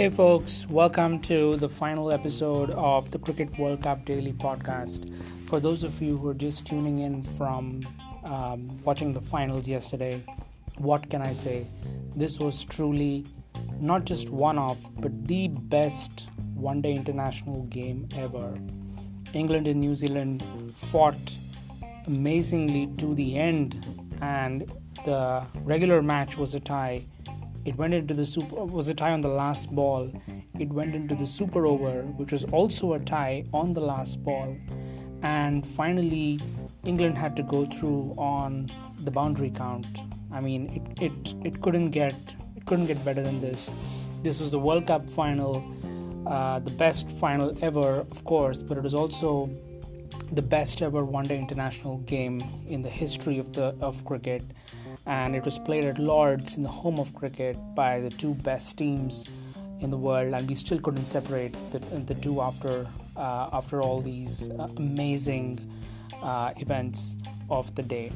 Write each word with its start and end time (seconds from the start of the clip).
Hey, 0.00 0.08
folks, 0.10 0.66
welcome 0.68 1.20
to 1.20 1.54
the 1.58 1.68
final 1.68 2.10
episode 2.10 2.70
of 2.70 3.12
the 3.12 3.20
Cricket 3.20 3.56
World 3.56 3.84
Cup 3.84 4.04
Daily 4.04 4.32
Podcast. 4.32 5.08
For 5.46 5.60
those 5.60 5.84
of 5.84 6.02
you 6.02 6.18
who 6.18 6.28
are 6.28 6.34
just 6.34 6.66
tuning 6.66 6.98
in 6.98 7.22
from 7.22 7.82
um, 8.24 8.82
watching 8.82 9.14
the 9.14 9.20
finals 9.20 9.68
yesterday, 9.68 10.24
what 10.78 11.08
can 11.08 11.22
I 11.22 11.30
say? 11.30 11.68
This 12.16 12.40
was 12.40 12.64
truly 12.64 13.24
not 13.78 14.06
just 14.06 14.28
one 14.28 14.58
of, 14.58 14.84
but 15.00 15.28
the 15.28 15.46
best 15.46 16.26
one 16.54 16.82
day 16.82 16.94
international 16.94 17.64
game 17.66 18.08
ever. 18.16 18.58
England 19.34 19.68
and 19.68 19.80
New 19.80 19.94
Zealand 19.94 20.42
fought 20.74 21.36
amazingly 22.08 22.88
to 22.98 23.14
the 23.14 23.38
end, 23.38 23.86
and 24.20 24.68
the 25.04 25.44
regular 25.64 26.02
match 26.02 26.36
was 26.36 26.54
a 26.54 26.60
tie 26.60 27.04
it 27.64 27.76
went 27.76 27.92
into 27.92 28.14
the 28.14 28.24
super 28.24 28.64
was 28.64 28.88
a 28.88 28.94
tie 28.94 29.12
on 29.12 29.20
the 29.20 29.28
last 29.28 29.74
ball. 29.74 30.10
It 30.58 30.68
went 30.70 30.94
into 30.94 31.14
the 31.14 31.26
super 31.26 31.66
over, 31.66 32.02
which 32.16 32.32
was 32.32 32.44
also 32.44 32.94
a 32.94 33.00
tie 33.00 33.44
on 33.52 33.72
the 33.72 33.80
last 33.80 34.24
ball. 34.24 34.56
And 35.22 35.66
finally, 35.66 36.40
England 36.84 37.18
had 37.18 37.36
to 37.36 37.42
go 37.42 37.66
through 37.66 38.14
on 38.16 38.70
the 39.04 39.10
boundary 39.10 39.50
count. 39.50 39.86
I 40.32 40.40
mean, 40.40 40.96
it, 40.98 41.02
it, 41.02 41.34
it 41.44 41.60
couldn't 41.60 41.90
get 41.90 42.14
it 42.56 42.64
couldn't 42.64 42.86
get 42.86 43.04
better 43.04 43.22
than 43.22 43.40
this. 43.40 43.72
This 44.22 44.40
was 44.40 44.50
the 44.50 44.58
World 44.58 44.86
Cup 44.86 45.08
final, 45.10 45.62
uh, 46.26 46.60
the 46.60 46.70
best 46.70 47.10
final 47.10 47.56
ever, 47.62 48.00
of 48.00 48.24
course, 48.24 48.58
but 48.58 48.78
it 48.78 48.82
was 48.82 48.94
also 48.94 49.50
the 50.32 50.42
best 50.42 50.80
ever 50.80 51.04
one-day 51.04 51.36
international 51.36 51.98
game 51.98 52.40
in 52.68 52.82
the 52.82 52.88
history 52.88 53.38
of 53.38 53.52
the 53.52 53.74
of 53.80 54.02
cricket 54.04 54.42
and 55.06 55.34
it 55.34 55.44
was 55.44 55.58
played 55.58 55.84
at 55.84 55.98
Lords 55.98 56.56
in 56.56 56.62
the 56.62 56.68
home 56.68 56.98
of 56.98 57.14
cricket 57.14 57.56
by 57.74 58.00
the 58.00 58.10
two 58.10 58.34
best 58.34 58.78
teams 58.78 59.28
in 59.80 59.90
the 59.90 59.96
world, 59.96 60.34
and 60.34 60.48
we 60.48 60.54
still 60.54 60.78
couldn't 60.78 61.06
separate 61.06 61.56
the, 61.70 61.78
the 61.78 62.14
two 62.14 62.40
after 62.40 62.86
uh, 63.16 63.48
after 63.52 63.82
all 63.82 64.00
these 64.00 64.50
uh, 64.50 64.68
amazing 64.76 65.58
uh, 66.22 66.52
events 66.56 67.16
of 67.50 67.74
the 67.74 67.82
day. 67.82 68.12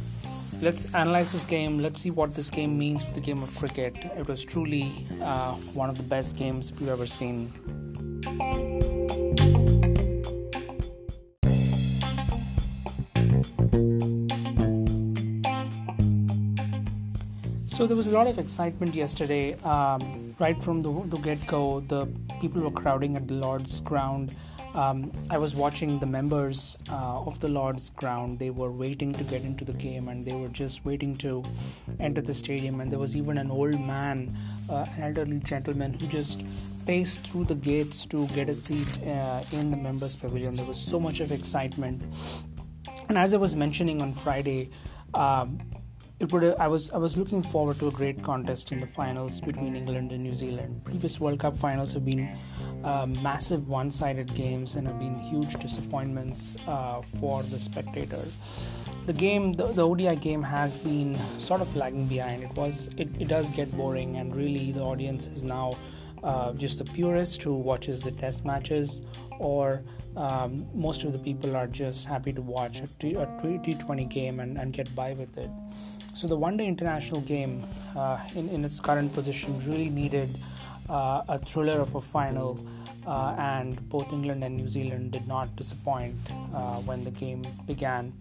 Let's 0.63 0.87
analyze 0.95 1.33
this 1.33 1.45
game. 1.45 1.79
Let's 1.79 2.01
see 2.01 2.11
what 2.11 2.35
this 2.35 2.49
game 2.49 2.79
means 2.79 3.03
for 3.03 3.13
the 3.13 3.21
game 3.21 3.43
of 3.43 3.55
cricket. 3.59 3.97
It 4.17 4.29
was 4.29 4.45
truly 4.45 5.07
uh, 5.21 5.53
one 5.75 5.91
of 5.91 5.97
the 5.97 6.05
best 6.05 6.37
games 6.37 6.73
we've 6.73 6.89
ever 6.89 7.07
seen. 7.07 7.53
So 17.85 17.89
there 17.89 17.99
was 17.99 18.07
a 18.07 18.13
lot 18.13 18.27
of 18.29 18.39
excitement 18.39 18.95
yesterday, 18.95 19.61
um, 19.61 20.35
right 20.39 20.59
from 20.63 20.81
the, 20.81 20.91
the 21.07 21.19
get 21.19 21.47
go. 21.47 21.81
The 21.81 22.07
people 22.41 22.63
were 22.63 22.71
crowding 22.71 23.15
at 23.15 23.29
the 23.29 23.35
Lord's 23.35 23.83
ground. 23.83 24.35
Um, 24.75 25.13
I 25.29 25.37
was 25.37 25.55
watching 25.55 25.99
the 25.99 26.07
members 26.07 26.79
uh, 26.89 27.21
of 27.27 27.39
the 27.41 27.49
Lord's 27.49 27.91
ground. 27.91 28.39
They 28.39 28.49
were 28.49 28.73
waiting 28.73 29.13
to 29.13 29.25
get 29.25 29.43
into 29.43 29.67
the 29.67 29.75
game 29.75 30.09
and 30.09 30.25
they 30.25 30.35
were 30.35 30.49
just 30.49 30.87
waiting 30.87 31.15
to 31.17 31.45
enter 32.01 32.23
the 32.23 32.33
stadium. 32.33 32.81
And 32.81 32.91
there 32.91 32.99
was 32.99 33.19
even 33.19 33.37
an 33.37 33.51
old 33.51 33.79
man, 33.79 34.35
uh, 34.71 34.87
an 34.97 35.03
elderly 35.03 35.41
gentleman, 35.41 35.93
who 35.93 36.07
just 36.07 36.43
paced 36.87 37.21
through 37.27 37.45
the 37.45 37.55
gates 37.55 38.07
to 38.07 38.27
get 38.29 38.49
a 38.49 38.55
seat 38.55 38.99
uh, 39.07 39.43
in 39.53 39.71
the 39.71 39.77
members' 39.77 40.19
pavilion. 40.19 40.55
There 40.55 40.69
was 40.69 40.81
so 40.81 40.99
much 40.99 41.21
of 41.21 41.33
excitement. 41.33 42.03
And 43.11 43.19
as 43.19 43.35
I 43.35 43.37
was 43.37 43.55
mentioning 43.55 44.01
on 44.01 44.15
Friday, 44.15 44.71
um, 45.13 45.61
it 46.21 46.33
would 46.33 46.45
I 46.59 46.69
was 46.69 46.91
I 46.91 46.99
was 46.99 47.17
looking 47.17 47.43
forward 47.43 47.79
to 47.81 47.89
a 47.89 47.91
great 47.91 48.23
contest 48.23 48.71
in 48.71 48.81
the 48.81 48.87
finals 48.87 49.41
between 49.41 49.75
England 49.75 50.13
and 50.13 50.23
New 50.23 50.35
Zealand. 50.35 50.85
Previous 50.85 51.19
World 51.19 51.41
Cup 51.41 51.59
finals 51.59 51.93
have 51.93 52.05
been 52.05 52.39
uh, 52.85 53.07
massive 53.21 53.67
one-sided 53.69 54.33
games 54.35 54.77
and 54.77 54.87
have 54.87 54.99
been 54.99 55.19
huge 55.19 55.55
disappointments 55.55 56.57
uh, 56.69 57.03
for 57.03 57.43
the 57.43 57.59
spectator. 57.59 58.23
The 59.07 59.13
game, 59.13 59.53
the, 59.53 59.67
the, 59.67 59.87
ODI 59.87 60.17
game, 60.17 60.43
has 60.43 60.79
been 60.79 61.19
sort 61.39 61.61
of 61.61 61.77
lagging 61.77 62.07
behind. 62.07 62.45
It 62.45 62.55
was 62.55 62.91
it, 62.97 63.09
it 63.21 63.29
does 63.29 63.51
get 63.51 63.71
boring, 63.77 64.17
and 64.17 64.35
really 64.35 64.71
the 64.71 64.83
audience 64.83 65.27
is 65.27 65.43
now 65.43 65.77
uh, 66.23 66.53
just 66.53 66.79
the 66.79 66.85
purist 66.85 67.43
who 67.43 67.55
watches 67.55 68.03
the 68.03 68.13
test 68.13 68.45
matches, 68.45 69.03
or 69.39 69.83
um, 70.17 70.67
most 70.73 71.05
of 71.05 71.13
the 71.13 71.19
people 71.19 71.57
are 71.57 71.67
just 71.67 72.07
happy 72.07 72.33
to 72.33 72.41
watch 72.41 72.81
a 72.81 72.87
T, 72.99 73.15
a 73.15 73.27
T20 73.27 74.09
game 74.09 74.41
and, 74.41 74.57
and 74.57 74.73
get 74.73 74.95
by 74.95 75.13
with 75.13 75.37
it. 75.37 75.51
So 76.15 76.29
the 76.29 76.37
one 76.37 76.57
day 76.57 76.67
international 76.67 77.23
game 77.23 77.65
uh, 77.97 78.19
in, 78.37 78.49
in 78.49 78.65
its 78.65 78.79
current 78.79 79.13
position 79.13 79.59
really 79.67 79.91
needed 79.91 80.39
uh, 80.89 81.23
a 81.29 81.39
thriller 81.39 81.81
of 81.81 81.97
a 81.97 82.01
final, 82.01 82.65
uh, 83.05 83.35
and 83.37 83.89
both 83.89 84.13
England 84.13 84.45
and 84.45 84.57
New 84.57 84.69
Zealand 84.69 85.11
did 85.11 85.27
not 85.27 85.55
disappoint 85.57 86.15
uh, 86.55 86.77
when 86.83 87.03
the 87.03 87.11
game 87.11 87.43
began. 87.67 88.13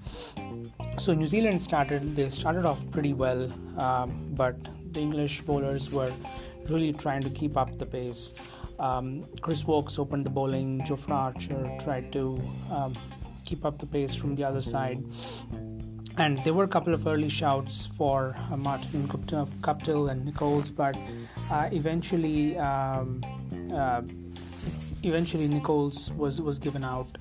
So 0.98 1.14
New 1.14 1.28
Zealand 1.28 1.62
started, 1.62 2.16
they 2.16 2.30
started 2.30 2.66
off 2.66 2.84
pretty 2.90 3.14
well, 3.14 3.52
um, 3.78 4.28
but 4.31 4.56
the 4.94 5.00
English 5.00 5.42
bowlers 5.42 5.94
were 5.94 6.12
really 6.70 6.94
trying 6.94 7.22
to 7.22 7.30
keep 7.30 7.58
up 7.58 7.78
the 7.78 7.86
pace. 7.86 8.34
Um, 8.80 9.24
Chris 9.42 9.66
Woakes 9.66 10.00
opened 10.00 10.25
the 10.25 10.31
bowling, 10.31 10.81
Jofra 10.81 11.12
Archer 11.12 11.78
tried 11.84 12.12
to 12.14 12.42
um, 12.72 12.96
keep 13.46 13.66
up 13.66 13.78
the 13.78 13.86
pace 13.86 14.16
from 14.16 14.36
the 14.36 14.44
other 14.44 14.62
side 14.62 15.04
and 16.18 16.38
there 16.40 16.53
were 16.53 16.63
a 16.63 16.68
couple 16.68 16.94
of 16.94 17.07
early 17.07 17.29
shouts 17.29 17.85
for 17.85 18.35
uh, 18.51 18.57
Martin 18.57 19.07
Guptill 19.07 20.12
and 20.12 20.25
Nicholls, 20.25 20.69
but 20.69 20.96
uh, 21.51 21.69
eventually, 21.72 22.57
um, 22.57 23.24
uh, 23.74 24.01
eventually 25.03 25.47
Nicholls 25.47 26.12
was 26.12 26.41
was 26.41 26.59
given 26.59 26.84
out. 26.84 27.18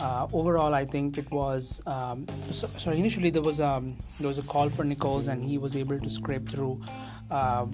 Uh, 0.00 0.26
overall, 0.32 0.74
I 0.74 0.84
think 0.84 1.18
it 1.18 1.30
was 1.30 1.80
um, 1.86 2.26
so, 2.50 2.66
sorry. 2.66 2.98
Initially, 2.98 3.30
there 3.30 3.42
was 3.42 3.60
um, 3.60 3.96
there 4.18 4.28
was 4.28 4.38
a 4.38 4.42
call 4.42 4.68
for 4.68 4.84
Nicholls, 4.84 5.28
and 5.28 5.42
he 5.42 5.56
was 5.58 5.76
able 5.76 6.00
to 6.00 6.08
scrape 6.08 6.48
through 6.48 6.82
uh, 7.30 7.66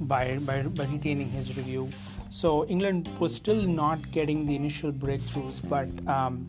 by, 0.00 0.38
by 0.38 0.62
by 0.62 0.84
retaining 0.84 1.30
his 1.30 1.56
review. 1.56 1.88
So 2.28 2.66
England 2.66 3.08
was 3.18 3.34
still 3.34 3.62
not 3.62 4.10
getting 4.10 4.44
the 4.44 4.54
initial 4.56 4.92
breakthroughs, 4.92 5.66
but 5.66 5.88
um, 6.06 6.46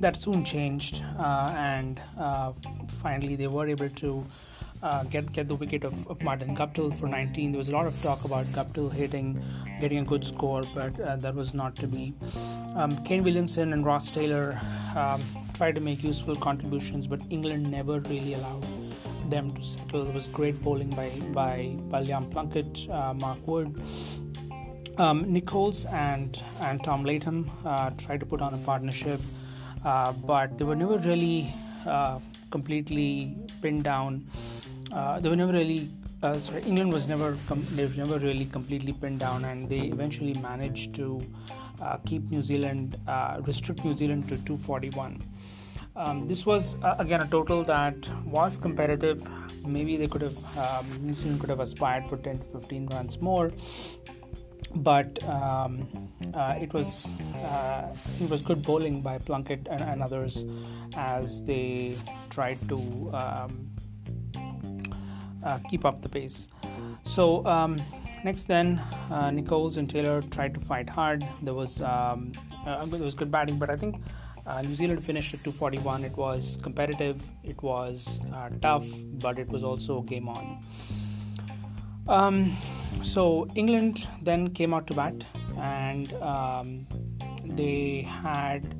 that 0.00 0.20
soon 0.20 0.44
changed, 0.44 1.02
uh, 1.18 1.52
and 1.56 2.00
uh, 2.18 2.52
finally 3.02 3.36
they 3.36 3.48
were 3.48 3.66
able 3.66 3.88
to 3.88 4.24
uh, 4.82 5.02
get 5.04 5.30
get 5.32 5.48
the 5.48 5.54
wicket 5.54 5.84
of, 5.84 6.06
of, 6.06 6.22
Martin 6.22 6.56
Guptill 6.56 6.94
for 6.98 7.08
19. 7.08 7.52
There 7.52 7.58
was 7.58 7.68
a 7.68 7.72
lot 7.72 7.86
of 7.86 8.00
talk 8.00 8.24
about 8.24 8.46
Guptill 8.46 8.92
hitting, 8.92 9.42
getting 9.80 9.98
a 9.98 10.04
good 10.04 10.24
score, 10.24 10.62
but 10.74 10.98
uh, 11.00 11.16
that 11.16 11.34
was 11.34 11.52
not 11.54 11.74
to 11.76 11.88
be. 11.88 12.14
Um, 12.76 13.02
Kane 13.04 13.24
Williamson 13.24 13.72
and 13.72 13.84
Ross 13.84 14.10
Taylor 14.10 14.60
um, 14.96 15.22
tried 15.54 15.74
to 15.74 15.80
make 15.80 16.04
useful 16.04 16.36
contributions, 16.36 17.06
but 17.06 17.20
England 17.30 17.70
never 17.70 18.00
really 18.00 18.34
allowed 18.34 18.64
them 19.28 19.50
to 19.50 19.62
settle. 19.62 20.04
There 20.04 20.14
was 20.14 20.28
great 20.28 20.62
bowling 20.62 20.90
by 20.90 21.10
by, 21.32 21.74
by 21.90 22.04
Liam 22.04 22.30
Plunkett, 22.30 22.88
uh, 22.88 23.14
Mark 23.14 23.46
Wood. 23.46 23.82
Um, 24.96 25.32
Nicholls 25.32 25.84
and 25.86 26.40
and 26.60 26.82
Tom 26.82 27.04
Latham 27.04 27.50
uh, 27.64 27.90
tried 27.90 28.20
to 28.20 28.26
put 28.26 28.40
on 28.40 28.54
a 28.54 28.58
partnership. 28.58 29.20
Uh, 29.84 30.12
but 30.12 30.58
they 30.58 30.64
were 30.64 30.76
never 30.76 30.98
really 30.98 31.52
uh, 31.86 32.18
completely 32.50 33.36
pinned 33.62 33.84
down. 33.84 34.24
Uh, 34.92 35.20
they 35.20 35.28
were 35.28 35.36
never 35.36 35.52
really. 35.52 35.90
sorry, 36.38 36.62
England 36.62 36.92
was 36.92 37.06
never 37.08 37.36
com- 37.46 37.66
they 37.72 37.86
were 37.86 37.98
never 38.04 38.18
really 38.18 38.46
completely 38.46 38.92
pinned 38.92 39.20
down, 39.20 39.44
and 39.44 39.68
they 39.68 39.82
eventually 39.96 40.34
managed 40.34 40.94
to 40.94 41.20
keep 42.04 42.30
New 42.30 42.42
Zealand 42.42 42.96
restrict 43.46 43.84
New 43.84 43.96
Zealand 43.96 44.28
to 44.28 44.36
241. 44.44 45.22
Um, 45.98 46.28
this 46.28 46.46
was 46.46 46.76
uh, 46.84 46.94
again 47.00 47.20
a 47.22 47.26
total 47.26 47.64
that 47.64 48.08
was 48.24 48.56
competitive. 48.56 49.26
Maybe 49.66 49.96
they 49.96 50.06
could 50.06 50.22
have 50.22 50.58
um, 50.58 50.86
New 51.04 51.12
Zealand 51.12 51.40
could 51.40 51.50
have 51.50 51.58
aspired 51.58 52.06
for 52.08 52.16
10 52.18 52.38
to 52.38 52.44
15 52.44 52.86
runs 52.86 53.20
more, 53.20 53.50
but 54.76 55.22
um, 55.24 55.86
uh, 56.34 56.58
it 56.60 56.72
was 56.72 57.20
uh, 57.36 57.94
it 58.20 58.30
was 58.30 58.42
good 58.42 58.62
bowling 58.62 59.00
by 59.00 59.18
Plunkett 59.18 59.66
and, 59.70 59.80
and 59.80 60.02
others 60.02 60.44
as 60.96 61.42
they 61.42 61.96
tried 62.30 62.58
to 62.68 62.76
um, 63.14 63.70
uh, 65.44 65.58
keep 65.70 65.84
up 65.84 66.02
the 66.02 66.08
pace. 66.08 66.48
So 67.04 67.44
um, 67.46 67.76
next, 68.24 68.44
then 68.44 68.78
uh, 69.10 69.30
Nicholls 69.30 69.76
and 69.76 69.88
Taylor 69.88 70.22
tried 70.22 70.54
to 70.54 70.60
fight 70.60 70.88
hard. 70.88 71.24
There 71.42 71.54
was 71.54 71.80
um, 71.80 72.32
uh, 72.66 72.84
there 72.86 73.00
was 73.00 73.14
good 73.14 73.30
batting, 73.30 73.58
but 73.58 73.70
I 73.70 73.76
think. 73.76 74.02
Uh, 74.46 74.62
New 74.62 74.74
Zealand 74.74 75.04
finished 75.04 75.34
at 75.34 75.40
241. 75.44 76.04
It 76.04 76.16
was 76.16 76.58
competitive, 76.62 77.22
it 77.44 77.62
was 77.62 78.18
tough, 78.62 78.86
but 79.20 79.38
it 79.38 79.46
was 79.46 79.62
also 79.62 80.00
game 80.00 80.26
on. 80.26 80.64
So 83.02 83.48
England 83.54 84.06
then 84.22 84.50
came 84.50 84.74
out 84.74 84.86
to 84.88 84.94
bat, 84.94 85.24
and 85.58 86.12
um, 86.14 86.86
they 87.44 88.02
had 88.02 88.74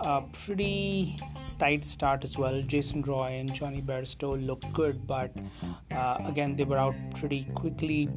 a 0.00 0.22
pretty 0.32 1.18
tight 1.58 1.84
start 1.84 2.24
as 2.24 2.36
well. 2.36 2.60
Jason 2.62 3.02
Roy 3.02 3.38
and 3.38 3.52
Jonny 3.52 3.80
Bairstow 3.80 4.44
looked 4.44 4.70
good, 4.72 5.06
but 5.06 5.32
uh, 5.90 6.18
again, 6.24 6.56
they 6.56 6.64
were 6.64 6.78
out 6.78 6.94
pretty 7.14 7.44
quickly 7.54 8.08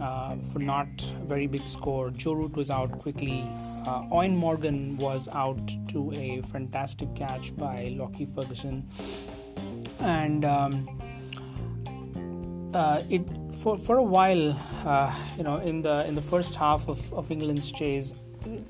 uh, 0.00 0.36
for 0.52 0.58
not 0.58 0.88
a 1.20 1.24
very 1.24 1.46
big 1.46 1.66
score. 1.66 2.10
Joe 2.10 2.32
Root 2.32 2.56
was 2.56 2.70
out 2.70 2.98
quickly. 2.98 3.42
Uh, 3.86 4.02
Eoin 4.12 4.36
Morgan 4.36 4.96
was 4.96 5.28
out 5.28 5.60
to 5.88 6.12
a 6.12 6.42
fantastic 6.42 7.14
catch 7.14 7.56
by 7.56 7.94
Lockie 7.96 8.26
Ferguson. 8.26 8.88
And 10.00 10.44
um, 10.44 10.88
uh, 12.74 13.02
it 13.08 13.22
for, 13.60 13.78
for 13.78 13.98
a 13.98 14.02
while, 14.02 14.56
uh, 14.84 15.14
you 15.36 15.42
know, 15.42 15.56
in 15.56 15.82
the 15.82 16.06
in 16.06 16.14
the 16.14 16.22
first 16.22 16.54
half 16.54 16.88
of, 16.88 17.12
of 17.12 17.30
England's 17.30 17.72
chase, 17.72 18.14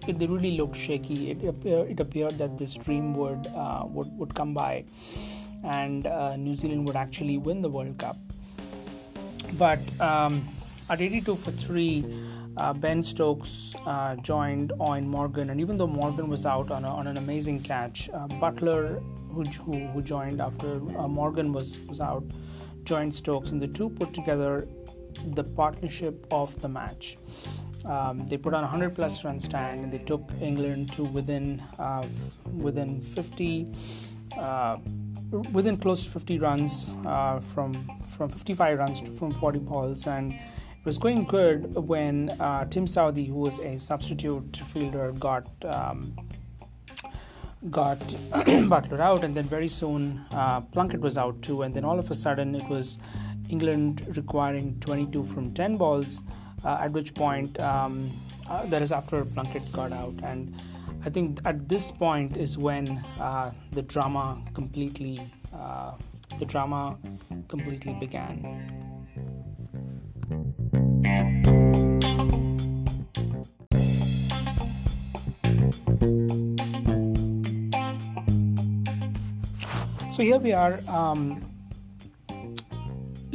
it, 0.07 0.19
they 0.19 0.27
really 0.27 0.57
looked 0.57 0.77
shaky. 0.77 1.31
It, 1.31 1.43
it 1.65 2.01
appeared 2.01 2.39
that 2.39 2.59
this 2.59 2.75
dream 2.75 3.15
would 3.15 3.47
uh, 3.49 3.85
would 3.87 4.11
would 4.19 4.35
come 4.35 4.55
by, 4.55 4.85
and 5.65 6.07
uh, 6.07 6.37
New 6.37 6.57
Zealand 6.57 6.87
would 6.87 6.97
actually 6.97 7.39
win 7.39 7.61
the 7.61 7.69
World 7.69 7.99
Cup. 7.99 8.17
But 9.59 9.81
um, 10.01 10.47
at 10.91 11.01
82 11.01 11.37
for 11.37 11.51
three, 11.53 12.05
uh, 12.57 12.73
Ben 12.73 13.03
Stokes 13.03 13.75
uh, 13.87 14.17
joined 14.17 14.73
Eoin 14.79 15.07
Morgan, 15.07 15.51
and 15.51 15.61
even 15.61 15.79
though 15.79 15.87
Morgan 15.87 16.29
was 16.29 16.45
out 16.45 16.71
on, 16.71 16.85
a, 16.85 16.89
on 16.89 17.07
an 17.07 17.17
amazing 17.17 17.61
catch, 17.61 18.09
uh, 18.11 18.27
Buttler, 18.29 19.03
who, 19.33 19.45
who, 19.45 19.87
who, 19.89 20.03
joined 20.03 20.41
after 20.41 20.81
Morgan 20.81 21.53
was 21.53 21.79
was 21.89 22.01
out, 22.01 22.25
joined 22.85 23.15
Stokes, 23.15 23.51
and 23.51 23.61
the 23.61 23.67
two 23.67 23.91
put 23.91 24.13
together 24.13 24.67
the 25.35 25.45
partnership 25.45 26.27
of 26.31 26.61
the 26.61 26.69
match. 26.69 27.17
Um, 27.85 28.27
they 28.27 28.37
put 28.37 28.55
on 28.55 28.63
100 28.63 28.95
plus 28.95 29.25
run 29.25 29.41
stand. 29.41 29.85
And 29.85 29.93
they 29.93 29.99
took 29.99 30.31
England 30.41 30.93
to 30.93 31.05
within 31.05 31.61
uh, 31.79 32.07
within 32.57 33.03
50 33.03 33.73
uh, 34.37 34.79
within 35.53 35.77
close 35.77 36.05
to 36.05 36.11
50 36.11 36.39
runs 36.39 36.95
uh, 37.07 37.41
from 37.41 37.73
from 38.05 38.31
55 38.31 38.79
runs 38.79 39.01
to 39.03 39.11
from 39.11 39.33
40 39.33 39.59
balls. 39.61 40.07
And 40.07 40.33
it 40.33 40.85
was 40.85 40.99
going 40.99 41.25
good 41.25 41.75
when 41.75 42.31
uh, 42.41 42.65
Tim 42.67 42.87
Southee 42.87 43.29
who 43.29 43.35
was 43.35 43.59
a 43.61 43.79
substitute 43.79 44.57
fielder 44.57 45.13
got 45.13 45.47
um, 45.65 46.17
got 47.71 47.99
Buttler 48.69 49.01
out 49.01 49.25
and 49.25 49.37
then 49.37 49.45
very 49.45 49.69
soon 49.69 50.25
uh, 50.31 50.61
Plunkett 50.61 51.01
was 51.01 51.19
out 51.19 51.43
too. 51.43 51.63
And 51.63 51.75
then 51.75 51.85
all 51.85 51.99
of 51.99 52.11
a 52.11 52.15
sudden 52.15 52.55
it 52.55 52.69
was 52.69 52.99
England 53.49 54.05
requiring 54.17 54.79
22 54.81 55.25
from 55.25 55.53
10 55.53 55.77
balls 55.77 56.23
uh, 56.65 56.79
at 56.81 56.93
which 56.93 57.15
point 57.15 57.59
um, 57.61 58.11
uh, 58.49 58.65
that 58.67 58.83
is 58.83 58.93
after 58.93 59.25
Plunkett 59.25 59.71
got 59.73 59.93
out 59.93 60.15
and 60.23 60.55
I 61.05 61.11
think 61.11 61.41
at 61.45 61.69
this 61.69 61.91
point 61.91 62.37
is 62.37 62.59
when 62.59 63.05
uh, 63.21 63.53
the 63.73 63.83
drama 63.83 64.43
completely 64.53 65.21
uh, 65.55 65.93
the 66.39 66.45
drama 66.45 66.97
completely 67.49 67.95
began. 67.95 68.67
So 80.13 80.25
here 80.25 80.39
we 80.39 80.53
are. 80.53 80.81
Um, 80.89 81.58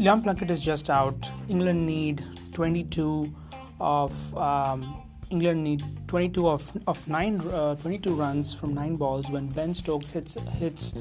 Liam 0.04 0.22
Plunkett 0.22 0.52
is 0.52 0.62
just 0.62 0.90
out. 0.90 1.32
England 1.48 1.86
need 1.86 2.22
22 2.52 3.34
of 3.80 4.38
um, 4.38 5.02
England 5.30 5.64
need 5.64 5.82
22 6.08 6.46
of 6.46 6.78
of 6.88 7.08
nine 7.08 7.40
uh, 7.40 7.76
22 7.76 8.14
runs 8.14 8.54
from 8.54 8.74
nine 8.74 8.98
balls 8.98 9.32
when 9.32 9.48
Ben 9.48 9.74
Stokes 9.74 10.12
hits 10.12 10.36
hits 10.60 10.94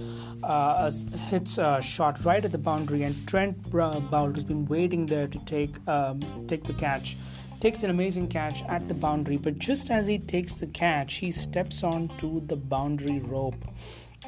uh, 0.45 0.89
hits 1.31 1.59
a 1.59 1.83
shot 1.83 2.25
right 2.25 2.45
at 2.45 2.53
the 2.53 2.59
boundary 2.59 3.03
and 3.03 3.27
Trent 3.27 3.61
Boult 3.73 4.37
has 4.37 4.45
been 4.45 4.67
waiting 4.67 5.07
there 5.07 5.27
to 5.27 5.39
take 5.47 5.75
um, 5.89 6.21
take 6.47 6.63
the 6.63 6.73
catch 6.75 7.17
takes 7.59 7.83
an 7.83 7.91
amazing 7.91 8.29
catch 8.29 8.63
at 8.69 8.87
the 8.87 8.95
boundary 8.95 9.37
but 9.37 9.59
just 9.59 9.91
as 9.91 10.07
he 10.07 10.17
takes 10.17 10.61
the 10.61 10.67
catch 10.69 11.15
he 11.15 11.33
steps 11.33 11.83
onto 11.83 12.47
the 12.47 12.57
boundary 12.57 13.19
rope 13.19 13.65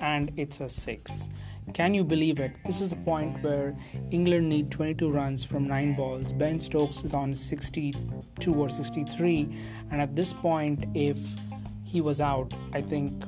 and 0.01 0.33
it's 0.37 0.61
a 0.61 0.69
six 0.69 1.29
can 1.73 1.95
you 1.95 2.05
believe 2.05 2.39
it? 2.41 2.53
This 2.67 2.81
is 2.81 2.91
the 2.91 2.97
point 2.97 3.43
where 3.43 3.77
England 4.11 4.49
need 4.49 4.71
22 4.71 5.11
runs 5.11 5.43
from 5.43 5.67
9 5.67 5.97
balls. 5.97 6.33
Ben 6.33 6.61
Stokes 6.61 7.03
is 7.03 7.15
on 7.15 7.35
62 7.35 8.55
or 8.55 8.69
63, 8.69 9.57
and 9.91 10.01
at 10.01 10.15
this 10.15 10.33
point, 10.33 10.85
if 10.95 11.19
he 11.85 12.01
was 12.01 12.21
out, 12.21 12.53
I 12.73 12.81
think 12.83 13.25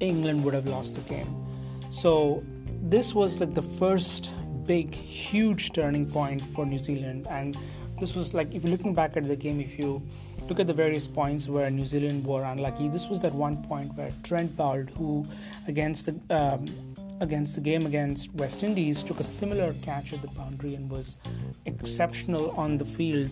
England 0.00 0.44
would 0.44 0.54
have 0.54 0.66
lost 0.66 0.94
the 0.94 1.02
game. 1.02 1.46
So, 1.90 2.42
this 2.82 3.14
was 3.14 3.38
like 3.38 3.54
the 3.54 3.62
first 3.62 4.32
big, 4.64 4.94
huge 4.94 5.72
turning 5.72 6.08
point 6.08 6.42
for 6.54 6.64
New 6.64 6.78
Zealand, 6.78 7.26
and 7.28 7.56
this 8.00 8.16
was 8.16 8.34
like 8.34 8.52
if 8.54 8.64
you're 8.64 8.70
looking 8.70 8.94
back 8.94 9.16
at 9.16 9.28
the 9.28 9.36
game, 9.36 9.60
if 9.60 9.78
you 9.78 10.02
look 10.48 10.58
at 10.58 10.66
the 10.66 10.72
various 10.74 11.06
points 11.06 11.48
where 11.48 11.70
New 11.70 11.86
Zealand 11.86 12.26
were 12.26 12.42
unlucky, 12.44 12.88
this 12.88 13.08
was 13.08 13.22
that 13.22 13.32
one 13.32 13.62
point 13.64 13.94
where 13.94 14.10
Trent 14.22 14.56
Boult, 14.56 14.90
who 14.96 15.24
against 15.68 16.06
the 16.06 16.36
um, 16.36 16.66
against 17.22 17.54
the 17.54 17.60
game 17.60 17.86
against 17.86 18.34
West 18.34 18.62
Indies 18.62 19.02
took 19.02 19.20
a 19.20 19.24
similar 19.24 19.72
catch 19.82 20.12
at 20.12 20.20
the 20.20 20.28
boundary 20.28 20.74
and 20.74 20.90
was 20.90 21.16
exceptional 21.66 22.50
on 22.50 22.76
the 22.76 22.84
field. 22.84 23.30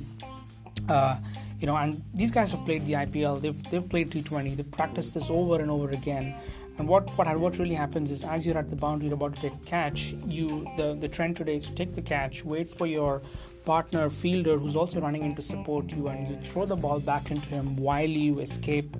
Uh, 0.88 1.16
you 1.58 1.66
know, 1.66 1.76
and 1.76 2.02
these 2.14 2.30
guys 2.30 2.50
have 2.52 2.64
played 2.64 2.86
the 2.86 2.94
IPL. 2.94 3.40
They've 3.42 3.62
they've 3.70 3.86
played 3.86 4.10
T20. 4.10 4.56
They've 4.56 4.70
practiced 4.70 5.14
this 5.14 5.28
over 5.28 5.60
and 5.60 5.70
over 5.70 5.90
again. 5.90 6.34
And 6.78 6.88
what 6.88 7.10
what 7.18 7.26
what 7.38 7.58
really 7.58 7.74
happens 7.74 8.10
is, 8.10 8.24
as 8.24 8.46
you're 8.46 8.56
at 8.56 8.70
the 8.70 8.76
boundary, 8.76 9.08
you're 9.08 9.14
about 9.14 9.34
to 9.34 9.40
take 9.42 9.52
a 9.52 9.66
catch. 9.66 10.14
You 10.26 10.66
the 10.76 10.94
the 10.94 11.08
trend 11.08 11.36
today 11.36 11.56
is 11.56 11.66
to 11.66 11.74
take 11.74 11.94
the 11.94 12.02
catch, 12.02 12.44
wait 12.44 12.70
for 12.70 12.86
your 12.86 13.20
partner 13.64 14.08
fielder 14.08 14.58
who's 14.58 14.76
also 14.76 15.00
running 15.00 15.24
in 15.24 15.34
to 15.36 15.42
support 15.42 15.90
you, 15.92 16.08
and 16.08 16.28
you 16.28 16.36
throw 16.36 16.66
the 16.66 16.76
ball 16.76 17.00
back 17.00 17.30
into 17.30 17.48
him 17.48 17.76
while 17.76 18.08
you 18.08 18.40
escape 18.40 18.96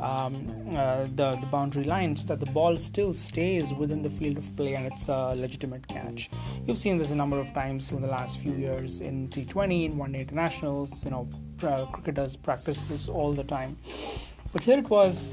um, 0.00 0.46
uh, 0.74 1.04
the, 1.14 1.36
the 1.40 1.48
boundary 1.50 1.84
line 1.84 2.16
so 2.16 2.26
that 2.26 2.40
the 2.40 2.50
ball 2.52 2.76
still 2.76 3.12
stays 3.12 3.72
within 3.74 4.02
the 4.02 4.10
field 4.10 4.38
of 4.38 4.56
play 4.56 4.74
and 4.74 4.86
it's 4.86 5.08
a 5.08 5.34
legitimate 5.34 5.86
catch. 5.88 6.30
You've 6.66 6.78
seen 6.78 6.98
this 6.98 7.10
a 7.10 7.16
number 7.16 7.38
of 7.38 7.52
times 7.54 7.90
in 7.90 8.00
the 8.00 8.08
last 8.08 8.38
few 8.38 8.54
years 8.54 9.00
in 9.00 9.28
T20, 9.28 9.86
in 9.86 9.98
one 9.98 10.12
day 10.12 10.20
internationals, 10.20 11.04
you 11.04 11.10
know, 11.10 11.28
uh, 11.62 11.86
cricketers 11.86 12.36
practice 12.36 12.82
this 12.82 13.08
all 13.08 13.32
the 13.32 13.44
time. 13.44 13.76
But 14.52 14.62
here 14.62 14.78
it 14.78 14.88
was 14.88 15.28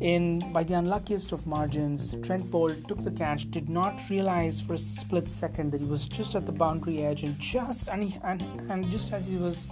in 0.00 0.52
by 0.52 0.62
the 0.62 0.74
unluckiest 0.74 1.32
of 1.32 1.46
margins, 1.46 2.16
Trent 2.22 2.44
Boult 2.44 2.86
took 2.86 3.02
the 3.02 3.10
catch, 3.10 3.50
did 3.50 3.68
not 3.68 4.00
realize 4.10 4.60
for 4.60 4.74
a 4.74 4.78
split 4.78 5.30
second 5.30 5.72
that 5.72 5.80
he 5.80 5.86
was 5.86 6.08
just 6.08 6.34
at 6.34 6.46
the 6.46 6.52
boundary 6.52 7.02
edge, 7.02 7.22
and 7.22 7.38
just 7.38 7.88
and 7.88 8.04
he, 8.04 8.18
and, 8.22 8.42
and 8.70 8.90
just 8.90 9.12
as 9.12 9.26
he 9.26 9.36
was 9.36 9.66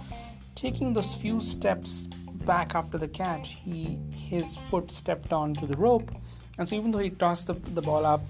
taking 0.55 0.93
those 0.93 1.15
few 1.15 1.39
steps 1.41 2.07
back 2.45 2.75
after 2.75 2.97
the 2.97 3.07
catch, 3.07 3.53
he 3.53 3.99
his 4.11 4.57
foot 4.57 4.89
stepped 4.91 5.31
onto 5.31 5.67
the 5.67 5.77
rope, 5.77 6.11
and 6.57 6.67
so 6.67 6.75
even 6.75 6.91
though 6.91 6.99
he 6.99 7.09
tossed 7.09 7.47
the, 7.47 7.53
the 7.53 7.81
ball 7.81 8.05
up 8.05 8.23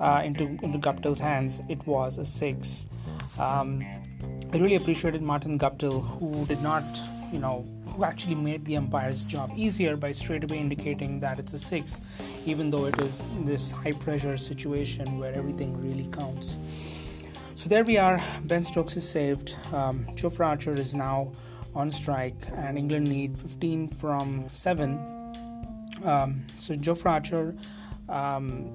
uh, 0.00 0.22
into 0.24 0.44
into 0.62 0.78
Guptill's 0.78 1.20
hands, 1.20 1.62
it 1.68 1.86
was 1.86 2.18
a 2.18 2.24
six. 2.24 2.86
Um, 3.38 3.84
I 4.52 4.56
really 4.56 4.76
appreciated 4.76 5.22
Martin 5.22 5.58
Guptill, 5.58 6.00
who 6.18 6.46
did 6.46 6.62
not, 6.62 6.82
you 7.30 7.38
know, 7.38 7.66
who 7.94 8.04
actually 8.04 8.34
made 8.34 8.64
the 8.64 8.76
umpire's 8.76 9.24
job 9.24 9.52
easier 9.56 9.96
by 9.96 10.12
straight 10.12 10.44
away 10.44 10.58
indicating 10.58 11.20
that 11.20 11.38
it's 11.38 11.52
a 11.52 11.58
six, 11.58 12.00
even 12.46 12.70
though 12.70 12.86
it 12.86 12.98
is 13.00 13.22
this 13.40 13.72
high 13.72 13.92
pressure 13.92 14.36
situation 14.36 15.18
where 15.18 15.32
everything 15.32 15.76
really 15.82 16.08
counts. 16.12 16.58
So 17.54 17.68
there 17.68 17.82
we 17.82 17.98
are. 17.98 18.20
Ben 18.44 18.64
Stokes 18.64 18.96
is 18.96 19.08
saved. 19.08 19.56
Um, 19.72 20.06
Jofra 20.14 20.46
Archer 20.46 20.78
is 20.78 20.94
now 20.94 21.32
on 21.74 21.90
strike, 21.90 22.46
and 22.54 22.78
England 22.78 23.08
need 23.08 23.36
15 23.36 23.88
from 23.88 24.48
7. 24.48 24.92
Um, 26.04 26.46
so 26.58 26.74
Jofra 26.74 27.10
Archer. 27.10 27.56
Um, 28.08 28.74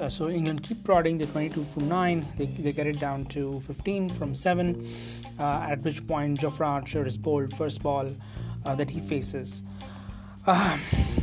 uh, 0.00 0.08
so 0.08 0.28
England 0.28 0.62
keep 0.62 0.82
prodding 0.84 1.18
the 1.18 1.26
22 1.26 1.64
from 1.64 1.88
9 1.88 2.26
they, 2.38 2.46
they 2.46 2.72
get 2.72 2.86
it 2.86 2.98
down 2.98 3.26
to 3.26 3.60
15 3.60 4.08
from 4.08 4.34
7 4.34 4.84
uh, 5.38 5.42
at 5.68 5.82
which 5.82 6.04
point 6.06 6.40
Jofra 6.40 6.66
Archer 6.66 7.06
is 7.06 7.18
bowled 7.18 7.54
first 7.56 7.82
ball 7.82 8.08
uh, 8.64 8.74
that 8.74 8.90
he 8.90 9.00
faces. 9.00 9.62
Uh, 10.46 10.76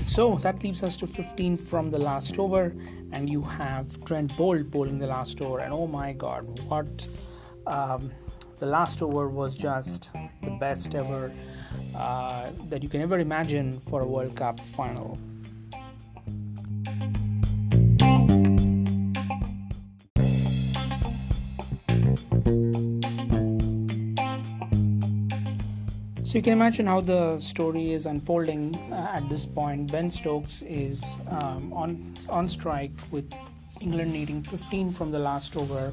so 0.06 0.38
that 0.42 0.64
leaves 0.64 0.82
us 0.82 0.96
to 0.98 1.08
15 1.08 1.58
from 1.58 1.92
the 1.92 1.98
last 1.98 2.40
over, 2.40 2.74
and 3.12 3.30
you 3.30 3.42
have 3.42 4.04
Trent 4.06 4.32
Boult 4.38 4.72
bowling 4.72 4.98
the 4.98 5.08
last 5.08 5.42
over. 5.42 5.60
And 5.60 5.74
oh 5.74 5.88
my 5.88 6.14
god, 6.14 6.60
what 6.70 7.08
um, 7.68 8.12
the 8.60 8.66
last 8.66 9.02
over 9.02 9.28
was 9.28 9.56
just 9.56 10.10
the 10.44 10.52
best 10.52 10.96
ever 10.96 11.34
uh, 11.96 12.50
that 12.70 12.82
you 12.82 12.90
can 12.90 13.02
ever 13.02 13.20
imagine 13.20 13.80
for 13.80 14.02
a 14.02 14.06
World 14.06 14.36
Cup 14.36 14.60
final. 14.60 15.18
So 26.30 26.38
you 26.38 26.44
can 26.44 26.54
imagine 26.54 26.86
how 26.86 27.02
the 27.02 27.40
story 27.40 27.92
is 27.92 28.06
unfolding 28.06 28.76
uh, 28.92 29.14
at 29.16 29.28
this 29.30 29.48
point. 29.48 29.92
Ben 29.92 30.12
Stokes 30.12 30.62
is 30.62 31.18
um, 31.28 31.74
on 31.74 32.14
on 32.30 32.48
strike 32.48 32.92
with 33.10 33.34
England 33.82 34.14
needing 34.14 34.44
15 34.44 34.92
from 34.92 35.10
the 35.10 35.18
last 35.18 35.58
over. 35.58 35.92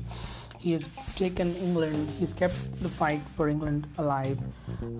He 0.59 0.73
has 0.73 0.91
taken 1.15 1.57
England, 1.57 2.11
he's 2.19 2.35
kept 2.35 2.71
the 2.83 2.91
fight 2.91 3.23
for 3.35 3.49
England 3.49 3.87
alive. 3.97 4.39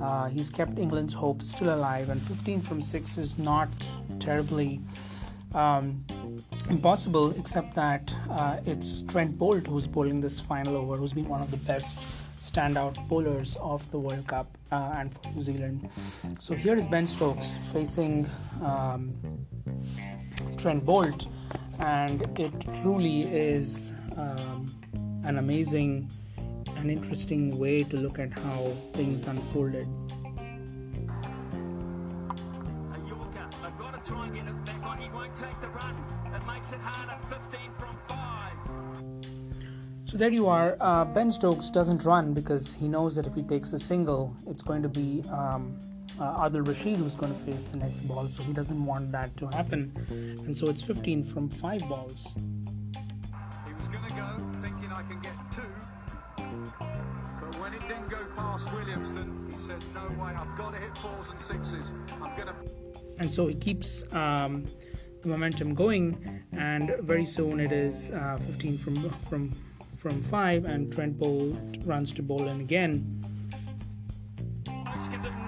Uh, 0.01 0.29
he's 0.29 0.49
kept 0.49 0.79
England's 0.79 1.13
hopes 1.13 1.51
still 1.51 1.75
alive, 1.75 2.09
and 2.09 2.23
15 2.23 2.63
from 2.63 2.81
6 2.81 3.19
is 3.19 3.39
not 3.39 3.69
terribly 4.19 4.81
um, 5.55 6.03
impossible, 6.71 7.33
except 7.33 7.75
that 7.75 8.11
uh, 8.31 8.61
it's 8.65 9.03
Trent 9.03 9.39
Boult 9.39 9.67
who's 9.67 9.87
bowling 9.87 10.23
this 10.23 10.41
final 10.41 10.79
over, 10.79 10.97
who's 10.97 11.13
been 11.13 11.29
one 11.29 11.43
of 11.43 11.51
the 11.51 11.59
best 11.59 12.26
standout 12.37 13.09
bowlers 13.09 13.57
of 13.61 13.91
the 13.91 13.99
World 13.99 14.27
Cup 14.27 14.47
uh, 14.71 14.95
and 14.97 15.13
for 15.13 15.29
New 15.31 15.43
Zealand. 15.43 15.89
So 16.39 16.55
here 16.55 16.75
is 16.75 16.87
Ben 16.87 17.07
Stokes 17.07 17.59
facing 17.73 18.29
um, 18.63 19.15
Trent 20.57 20.85
Boult, 20.85 21.27
and 21.81 22.23
it 22.39 22.53
truly 22.83 23.23
is 23.23 23.93
um, 24.17 24.67
an 25.25 25.39
amazing 25.39 26.11
and 26.77 26.91
interesting 26.91 27.59
way 27.59 27.83
to 27.85 27.97
look 27.97 28.19
at 28.19 28.33
how 28.33 28.73
things 28.93 29.25
unfolded. 29.25 29.89
back 34.67 34.83
on. 34.85 34.99
He 34.99 35.09
won't 35.11 35.37
take 35.37 35.59
the 35.61 35.69
run. 35.69 35.95
It 36.35 36.47
makes 36.47 36.73
it 36.73 36.81
harder. 36.81 37.17
15 37.27 37.71
from 37.73 37.97
5. 37.97 38.56
So 40.07 40.17
there 40.17 40.31
you 40.31 40.47
are. 40.47 40.77
Uh, 40.81 41.05
ben 41.05 41.33
Stokes 41.33 41.69
doesn't 41.69 42.05
run 42.05 42.33
because 42.33 42.73
he 42.77 42.87
knows 42.89 43.17
that 43.17 43.27
if 43.27 43.35
he 43.35 43.43
takes 43.43 43.73
a 43.73 43.79
single, 43.79 44.37
it's 44.47 44.63
going 44.63 44.81
to 44.83 44.89
be 44.89 45.25
um, 45.33 45.77
uh, 46.21 46.49
Adil 46.49 46.65
Rashid 46.65 46.99
who's 46.99 47.17
going 47.17 47.35
to 47.35 47.39
face 47.41 47.67
the 47.69 47.79
next 47.79 48.03
ball. 48.03 48.29
So 48.29 48.45
he 48.45 48.53
doesn't 48.53 48.85
want 48.85 49.11
that 49.11 49.37
to 49.39 49.49
happen. 49.49 49.93
And 50.47 50.57
so 50.57 50.69
it's 50.69 50.81
15 50.81 51.25
from 51.25 51.49
5 51.49 51.89
balls. 51.89 52.37
He 53.67 53.75
was 53.75 53.89
going 53.89 54.05
to 54.05 54.13
go 54.15 54.27
thinking 54.55 54.91
I 54.93 55.03
can 55.03 55.21
get 55.21 55.35
two. 55.51 55.63
But 57.41 57.59
when 57.59 57.75
it 57.75 57.89
didn't 57.89 58.09
go 58.09 58.25
past 58.37 58.73
Williamson, 58.73 59.49
he 59.51 59.59
said, 59.59 59.83
no 59.93 60.03
way, 60.23 60.31
I've 60.31 60.57
got 60.57 60.73
to 60.73 60.79
hit 60.79 60.97
fours 60.97 61.33
and 61.33 61.41
sixes. 61.41 61.95
I'm 62.23 62.35
going 62.37 62.47
to 62.47 62.55
and 63.19 63.33
so 63.33 63.49
he 63.49 63.55
keeps 63.55 64.05
um, 64.13 64.67
the 65.23 65.29
momentum 65.29 65.75
going 65.75 66.45
and 66.53 66.95
very 67.01 67.25
soon 67.25 67.59
it 67.59 67.73
is 67.73 68.11
uh, 68.11 68.39
15 68.47 68.79
from 68.79 69.11
from 69.21 69.53
from 70.07 70.23
5 70.23 70.67
and 70.67 70.93
Trent 70.93 71.19
Boult 71.19 71.85
runs 71.85 72.13
to 72.13 72.23
Boland 72.23 72.61
again 72.61 73.17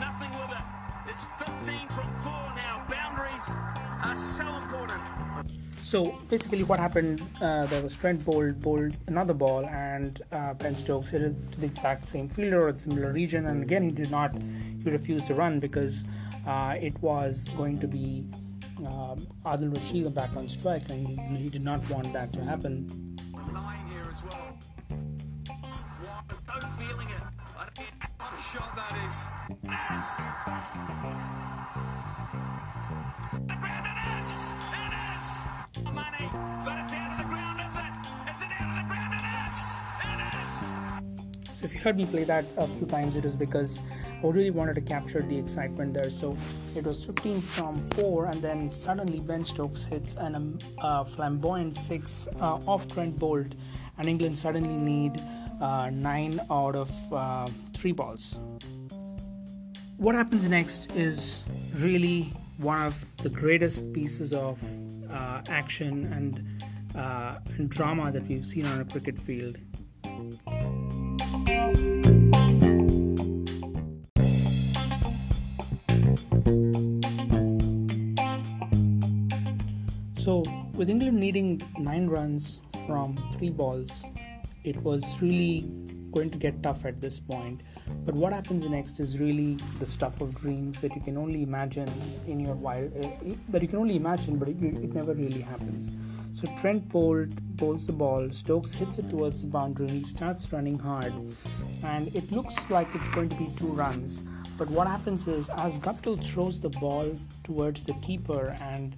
nothing 0.00 0.30
with 0.40 0.50
it. 0.50 0.64
It's 1.08 1.24
15 1.24 1.88
from 1.90 2.10
4 2.20 2.32
now. 2.56 2.84
Boundaries 2.90 3.56
are 4.04 4.16
so 4.16 4.46
important. 4.56 5.00
So 5.84 6.18
basically, 6.28 6.64
what 6.64 6.80
happened? 6.80 7.22
Uh, 7.40 7.66
there 7.66 7.82
was 7.84 7.96
Trent 7.96 8.20
Boult 8.24 8.60
bowled 8.60 8.96
another 9.06 9.32
ball, 9.32 9.64
and 9.66 10.20
uh, 10.32 10.54
Ben 10.54 10.74
Stokes 10.74 11.10
hit 11.10 11.22
it 11.22 11.52
to 11.52 11.60
the 11.60 11.66
exact 11.66 12.04
same 12.06 12.28
fielder 12.28 12.60
or 12.62 12.70
a 12.70 12.76
similar 12.76 13.12
region, 13.12 13.46
and 13.46 13.62
again 13.62 13.84
he 13.84 13.90
did 13.92 14.10
not. 14.10 14.32
He 14.82 14.90
refused 14.90 15.28
to 15.28 15.34
run 15.34 15.60
because 15.60 16.04
uh, 16.48 16.74
it 16.80 17.00
was 17.00 17.50
going 17.56 17.78
to 17.78 17.86
be 17.86 18.24
um, 18.78 19.24
Adil 19.46 19.72
Rashid 19.72 20.12
back 20.14 20.36
on 20.36 20.48
strike, 20.48 20.88
and 20.90 21.06
he, 21.06 21.36
he, 21.36 21.48
did 21.48 21.62
not 21.62 21.88
want 21.90 22.12
that 22.12 22.32
to 22.32 22.42
happen. 22.42 23.07
No 26.60 26.66
feeling 26.66 27.08
it. 27.08 27.22
What 27.54 27.70
a 28.36 28.40
shot 28.40 28.74
that 28.74 28.90
is. 29.08 29.16
Yes! 29.62 30.26
The 33.46 33.56
ground 33.60 33.86
it 33.86 33.98
is! 34.18 34.56
Money, 35.94 36.28
but 36.64 36.78
it's 36.80 36.94
out 36.94 37.12
of 37.12 37.18
the 37.18 37.24
ground, 37.24 37.60
is 37.60 37.76
it? 37.76 37.92
Is 38.32 38.42
it 38.42 38.50
out 38.58 38.70
of 38.70 38.76
the 38.76 38.86
ground? 38.88 39.14
It 39.14 39.24
is! 39.46 39.82
It 40.02 40.20
is! 40.42 40.74
So 41.56 41.64
if 41.66 41.74
you 41.74 41.80
heard 41.80 41.96
me 41.96 42.06
play 42.06 42.24
that 42.24 42.44
a 42.56 42.66
few 42.66 42.86
times, 42.86 43.16
it 43.16 43.22
was 43.22 43.36
because 43.36 43.78
I 44.24 44.26
really 44.26 44.50
wanted 44.50 44.74
to 44.74 44.80
capture 44.80 45.22
the 45.22 45.38
excitement 45.38 45.94
there. 45.94 46.10
So 46.10 46.36
it 46.74 46.84
was 46.84 47.04
15 47.04 47.40
from 47.40 47.88
4, 47.90 48.26
and 48.26 48.42
then 48.42 48.68
suddenly 48.68 49.20
Ben 49.20 49.44
Stokes 49.44 49.84
hits 49.84 50.16
an 50.16 50.34
um, 50.34 50.58
uh, 50.78 51.04
flamboyant 51.04 51.76
6 51.76 52.28
uh, 52.40 52.58
off 52.66 52.88
Trent 52.88 53.16
Boult, 53.16 53.52
and 53.96 54.08
England 54.08 54.36
suddenly 54.36 54.76
need 54.76 55.22
uh, 55.60 55.90
9 55.90 56.40
out 56.50 56.74
of 56.74 57.12
uh, 57.12 57.48
3 57.74 57.92
balls. 57.92 58.40
What 59.96 60.14
happens 60.14 60.48
next 60.48 60.92
is 60.92 61.42
really 61.76 62.32
one 62.58 62.82
of 62.82 63.04
the 63.18 63.28
greatest 63.28 63.92
pieces 63.92 64.32
of 64.32 64.62
uh, 65.10 65.42
action 65.48 66.12
and, 66.12 66.62
and 67.56 67.68
drama 67.68 68.10
that 68.12 68.26
we've 68.26 68.46
seen 68.46 68.66
on 68.66 68.80
a 68.80 68.84
cricket 68.84 69.18
field. 69.18 69.56
So, 80.18 80.42
with 80.74 80.90
England 80.90 81.18
needing 81.18 81.62
nine 81.78 82.06
runs 82.06 82.60
from 82.86 83.18
three 83.38 83.50
balls, 83.50 84.04
it 84.64 84.76
was 84.82 85.20
really 85.20 85.70
going 86.12 86.30
to 86.30 86.38
get 86.38 86.62
tough 86.62 86.84
at 86.84 87.00
this 87.00 87.20
point. 87.20 87.62
But 88.04 88.14
what 88.14 88.32
happens 88.32 88.62
next 88.68 88.98
is 89.00 89.20
really 89.20 89.58
the 89.78 89.86
stuff 89.86 90.20
of 90.20 90.34
dreams 90.34 90.80
that 90.80 90.94
you 90.94 91.00
can 91.00 91.16
only 91.16 91.42
imagine 91.42 91.90
in 92.26 92.40
your 92.40 92.54
wild, 92.54 92.92
uh, 92.96 93.08
that 93.50 93.62
you 93.62 93.68
can 93.68 93.78
only 93.78 93.96
imagine, 93.96 94.38
but 94.38 94.48
it, 94.48 94.56
it 94.62 94.94
never 94.94 95.14
really 95.14 95.40
happens. 95.42 95.92
So 96.34 96.46
Trent 96.56 96.88
Boult 96.88 97.34
bowls 97.56 97.86
the 97.86 97.92
ball, 97.92 98.30
Stokes 98.30 98.72
hits 98.72 98.98
it 98.98 99.10
towards 99.10 99.42
the 99.42 99.48
boundary, 99.48 99.88
he 99.88 100.04
starts 100.04 100.52
running 100.52 100.78
hard, 100.78 101.12
and 101.82 102.14
it 102.14 102.30
looks 102.30 102.70
like 102.70 102.88
it's 102.94 103.08
going 103.08 103.28
to 103.30 103.36
be 103.36 103.48
two 103.56 103.66
runs. 103.66 104.22
But 104.56 104.68
what 104.70 104.86
happens 104.86 105.26
is, 105.26 105.50
as 105.50 105.78
Guptill 105.78 106.24
throws 106.24 106.60
the 106.60 106.68
ball 106.68 107.16
towards 107.42 107.84
the 107.84 107.94
keeper 107.94 108.56
and 108.60 108.96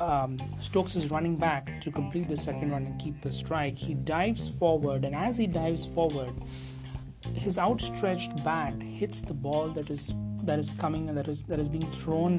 um, 0.00 0.38
Stokes 0.58 0.96
is 0.96 1.10
running 1.10 1.36
back 1.36 1.80
to 1.80 1.90
complete 1.90 2.28
the 2.28 2.36
second 2.36 2.70
run 2.70 2.86
and 2.86 3.00
keep 3.00 3.20
the 3.20 3.30
strike. 3.30 3.76
He 3.76 3.94
dives 3.94 4.48
forward, 4.48 5.04
and 5.04 5.14
as 5.14 5.36
he 5.36 5.46
dives 5.46 5.86
forward, 5.86 6.32
his 7.34 7.58
outstretched 7.58 8.42
bat 8.42 8.80
hits 8.82 9.22
the 9.22 9.34
ball 9.34 9.68
that 9.68 9.90
is 9.90 10.12
that 10.42 10.58
is 10.58 10.72
coming 10.72 11.08
and 11.10 11.18
that 11.18 11.28
is 11.28 11.44
that 11.44 11.58
is 11.58 11.68
being 11.68 11.90
thrown 11.92 12.38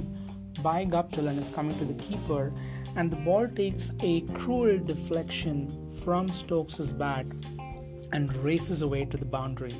by 0.63 0.83
Guptill 0.85 1.29
and 1.29 1.39
is 1.39 1.49
coming 1.49 1.77
to 1.79 1.85
the 1.85 1.93
keeper, 1.93 2.51
and 2.95 3.09
the 3.11 3.17
ball 3.17 3.47
takes 3.47 3.91
a 4.01 4.21
cruel 4.33 4.77
deflection 4.79 5.89
from 6.03 6.27
Stokes's 6.27 6.91
bat 6.91 7.25
and 8.11 8.35
races 8.37 8.81
away 8.81 9.05
to 9.05 9.17
the 9.17 9.25
boundary. 9.25 9.75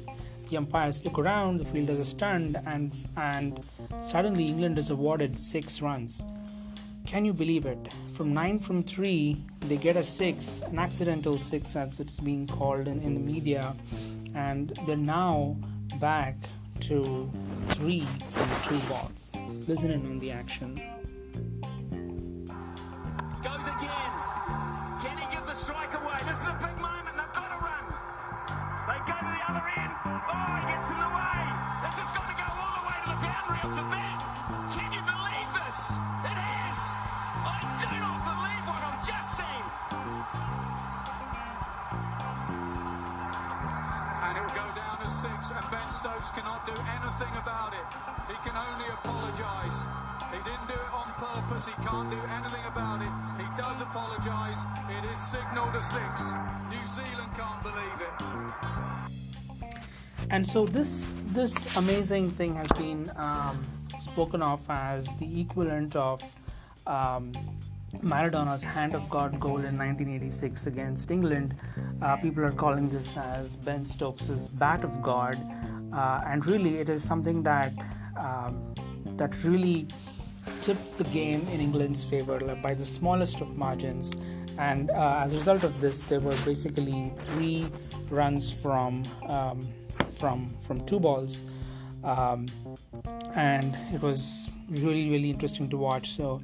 The 0.49 0.57
umpires 0.57 1.03
look 1.03 1.17
around, 1.17 1.57
the 1.57 1.65
fielders 1.65 1.99
are 1.99 2.03
stunned, 2.03 2.57
and 2.65 2.93
and 3.17 3.59
suddenly 4.01 4.47
England 4.47 4.77
is 4.77 4.89
awarded 4.89 5.37
six 5.37 5.81
runs. 5.81 6.23
Can 7.11 7.25
you 7.25 7.33
believe 7.33 7.65
it? 7.65 7.89
From 8.13 8.33
9 8.33 8.59
from 8.59 8.83
3, 8.83 9.35
they 9.67 9.75
get 9.75 9.97
a 9.97 10.03
6, 10.03 10.61
an 10.61 10.79
accidental 10.79 11.37
6 11.37 11.75
as 11.75 11.99
it's 11.99 12.21
being 12.21 12.47
called 12.47 12.87
in, 12.87 13.01
in 13.01 13.15
the 13.15 13.19
media, 13.19 13.75
and 14.33 14.69
they're 14.87 14.95
now 14.95 15.57
back 15.99 16.37
to 16.87 17.29
3 17.67 17.99
from 17.99 18.79
2 18.79 18.87
balls. 18.87 19.31
Listen 19.67 19.91
in 19.91 20.05
on 20.05 20.19
the 20.19 20.31
action. 20.31 20.75
Goes 23.43 23.67
again. 23.67 24.13
Can 25.03 25.17
he 25.19 25.35
give 25.35 25.45
the 25.45 25.53
strike 25.53 25.93
away? 25.93 26.15
This 26.23 26.47
is 26.47 26.47
a 26.47 26.57
big 26.63 26.79
moment. 26.79 27.11
They've 27.11 27.35
got 27.35 27.51
to 27.51 27.59
run. 27.59 27.91
They 28.87 28.99
go 29.03 29.19
to 29.19 29.27
the 29.35 29.43
other 29.51 29.67
end. 29.67 29.93
Oh, 30.31 30.63
he 30.63 30.71
gets 30.71 30.87
in 30.91 30.95
the 30.95 31.11
way. 31.11 31.43
This 31.83 31.99
has 31.99 32.11
got 32.15 32.23
to 32.31 32.35
go 32.39 32.47
all 32.55 32.71
the 32.79 32.87
way 32.87 32.97
to 33.03 33.09
the 33.11 33.19
boundary 33.19 33.59
of 33.67 33.75
the 33.75 33.83
back. 33.91 34.30
Purpose. 51.21 51.67
He 51.67 51.75
can't 51.85 52.09
do 52.09 52.17
anything 52.37 52.65
about 52.73 52.99
it. 53.05 53.13
He 53.37 53.47
does 53.55 53.81
apologise. 53.81 54.65
It 54.97 55.03
is 55.05 55.19
signal 55.19 55.67
to 55.71 55.83
six. 55.83 56.31
New 56.73 56.85
Zealand 56.97 57.31
can't 57.37 57.61
believe 57.69 57.97
it. 58.07 58.13
And 60.31 60.47
so 60.47 60.65
this 60.65 61.15
this 61.27 61.77
amazing 61.77 62.31
thing 62.31 62.55
has 62.55 62.71
been 62.71 63.11
um, 63.17 63.63
spoken 63.99 64.41
of 64.41 64.61
as 64.69 65.05
the 65.17 65.41
equivalent 65.41 65.95
of 65.95 66.23
um, 66.87 67.31
Maradona's 68.01 68.63
Hand 68.63 68.95
of 68.95 69.07
God 69.09 69.39
goal 69.39 69.57
in 69.57 69.77
1986 69.77 70.65
against 70.67 71.11
England. 71.11 71.53
Uh, 72.01 72.15
people 72.17 72.43
are 72.43 72.57
calling 72.63 72.89
this 72.89 73.15
as 73.15 73.57
Ben 73.57 73.85
Stokes's 73.85 74.47
Bat 74.47 74.85
of 74.85 75.01
God, 75.03 75.37
uh, 75.93 76.21
and 76.25 76.45
really 76.47 76.77
it 76.77 76.89
is 76.89 77.03
something 77.03 77.43
that 77.43 77.73
um, 78.17 78.73
that 79.17 79.43
really 79.43 79.87
tipped 80.61 80.97
the 80.97 81.03
game 81.05 81.47
in 81.51 81.59
England's 81.59 82.03
favor 82.03 82.39
by 82.55 82.73
the 82.73 82.85
smallest 82.85 83.41
of 83.41 83.55
margins 83.57 84.13
And 84.57 84.91
uh, 84.91 85.21
as 85.23 85.33
a 85.33 85.37
result 85.37 85.63
of 85.63 85.79
this, 85.81 86.05
there 86.05 86.19
were 86.19 86.35
basically 86.45 87.11
three 87.23 87.67
runs 88.09 88.51
from 88.51 89.03
um, 89.27 89.67
from 90.11 90.47
from 90.59 90.85
two 90.85 90.99
balls, 90.99 91.43
um, 92.03 92.45
and 93.35 93.75
it 93.93 94.01
was 94.01 94.49
really 94.69 95.09
really 95.09 95.29
interesting 95.29 95.69
to 95.69 95.77
watch. 95.77 96.11
So 96.11 96.39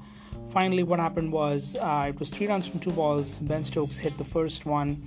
finally, 0.51 0.83
what 0.83 0.99
happened 0.99 1.31
was 1.31 1.75
uh, 1.79 2.05
it 2.07 2.19
was 2.19 2.29
three 2.29 2.47
runs 2.47 2.67
from 2.67 2.79
two 2.79 2.91
balls. 2.91 3.37
Ben 3.39 3.63
Stokes 3.63 3.99
hit 3.99 4.17
the 4.17 4.23
first 4.25 4.65
one. 4.65 5.03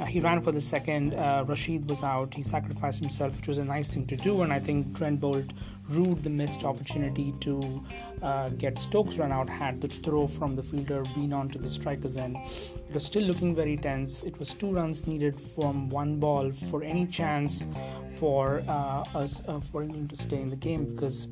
Uh, 0.00 0.04
he 0.04 0.20
ran 0.20 0.42
for 0.42 0.52
the 0.52 0.60
second. 0.60 1.14
Uh, 1.14 1.44
Rashid 1.46 1.88
was 1.88 2.02
out. 2.02 2.34
He 2.34 2.42
sacrificed 2.42 3.00
himself, 3.00 3.36
which 3.36 3.48
was 3.48 3.58
a 3.58 3.64
nice 3.64 3.94
thing 3.94 4.06
to 4.08 4.16
do. 4.16 4.42
And 4.42 4.52
I 4.52 4.58
think 4.58 4.96
Trent 4.96 5.20
Boult 5.20 5.52
ruled 5.90 6.22
the 6.22 6.30
missed 6.30 6.64
opportunity 6.64 7.32
to 7.40 7.84
uh, 8.22 8.48
get 8.50 8.78
Stokes 8.78 9.16
run 9.16 9.32
out 9.32 9.48
had 9.48 9.80
the 9.80 9.88
throw 9.88 10.26
from 10.26 10.56
the 10.56 10.62
fielder 10.62 11.02
been 11.14 11.32
onto 11.32 11.58
the 11.58 11.68
striker's 11.68 12.16
end. 12.16 12.36
It 12.36 12.94
was 12.94 13.04
still 13.04 13.22
looking 13.22 13.54
very 13.54 13.76
tense. 13.76 14.22
It 14.22 14.38
was 14.38 14.54
two 14.54 14.70
runs 14.70 15.06
needed 15.06 15.38
from 15.40 15.88
one 15.88 16.18
ball 16.18 16.52
for 16.70 16.82
any 16.82 17.06
chance 17.06 17.66
for 18.16 18.62
uh, 18.68 19.04
us 19.14 19.42
uh, 19.48 19.60
for 19.60 19.82
England 19.82 20.10
to 20.10 20.16
stay 20.16 20.40
in 20.40 20.48
the 20.48 20.56
game 20.56 20.94
because 20.94 21.28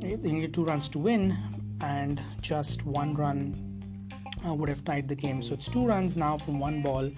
they 0.00 0.16
needed 0.16 0.54
two 0.54 0.64
runs 0.64 0.88
to 0.90 0.98
win 0.98 1.36
and 1.80 2.20
just 2.40 2.84
one 2.84 3.14
run 3.14 3.70
uh, 4.46 4.54
would 4.54 4.68
have 4.68 4.84
tied 4.84 5.08
the 5.08 5.14
game. 5.14 5.42
So 5.42 5.54
it's 5.54 5.68
two 5.68 5.86
runs 5.86 6.16
now 6.16 6.38
from 6.38 6.58
one 6.58 6.82
ball. 6.82 7.10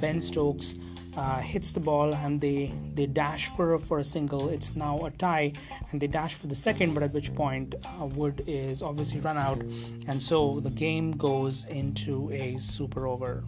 Ben 0.00 0.20
Stokes 0.20 0.76
uh, 1.16 1.40
hits 1.40 1.72
the 1.72 1.80
ball 1.80 2.14
and 2.14 2.40
they 2.40 2.72
they 2.94 3.06
dash 3.06 3.48
for 3.48 3.78
for 3.78 3.98
a 3.98 4.04
single. 4.04 4.48
It's 4.48 4.76
now 4.76 5.04
a 5.06 5.10
tie, 5.10 5.52
and 5.90 6.00
they 6.00 6.06
dash 6.06 6.34
for 6.34 6.46
the 6.46 6.54
second. 6.54 6.94
But 6.94 7.02
at 7.02 7.12
which 7.12 7.34
point 7.34 7.74
uh, 7.84 8.06
Wood 8.06 8.44
is 8.46 8.82
obviously 8.82 9.20
run 9.20 9.36
out, 9.36 9.60
and 10.06 10.20
so 10.22 10.60
the 10.60 10.70
game 10.70 11.12
goes 11.12 11.64
into 11.66 12.30
a 12.32 12.56
super 12.58 13.06
over. 13.06 13.44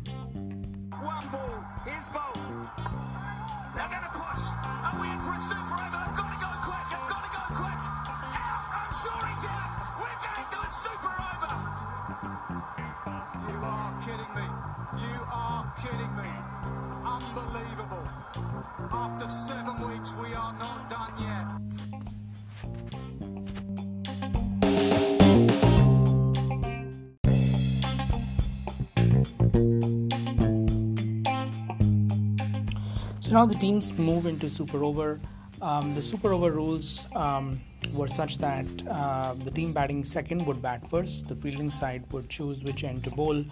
To 3.92 4.08
push. 4.18 4.44
Are 4.62 5.00
we 5.00 5.06
in 5.10 5.18
for 5.20 5.32
a 5.32 5.38
super 5.38 5.74
over? 5.74 6.02
Got 6.16 6.30
to 6.32 6.38
go 6.40 6.50
quick. 6.66 6.86
Got 7.08 7.22
to 7.24 7.30
go 7.32 7.42
quick. 7.54 7.80
Out. 7.82 8.62
I'm 8.72 8.92
sure 8.94 9.26
he's 9.28 9.46
out. 9.48 9.61
After 18.94 19.28
seven 19.28 19.74
weeks, 19.88 20.14
we 20.20 20.34
are 20.34 20.52
not 20.58 20.90
done 20.90 21.12
yet. 21.18 21.46
So 33.20 33.32
now 33.32 33.46
the 33.46 33.54
teams 33.58 33.96
move 33.98 34.26
into 34.26 34.50
super 34.50 34.84
over. 34.84 35.20
Um, 35.62 35.94
the 35.94 36.02
super 36.02 36.32
over 36.32 36.50
rules 36.50 37.06
um, 37.14 37.60
were 37.94 38.08
such 38.08 38.36
that 38.38 38.66
uh, 38.88 39.34
the 39.42 39.50
team 39.50 39.72
batting 39.72 40.04
second 40.04 40.44
would 40.46 40.60
bat 40.60 40.90
first. 40.90 41.28
The 41.28 41.36
fielding 41.36 41.70
side 41.70 42.04
would 42.12 42.28
choose 42.28 42.62
which 42.62 42.84
end 42.84 43.04
to 43.04 43.10
bowl. 43.10 43.44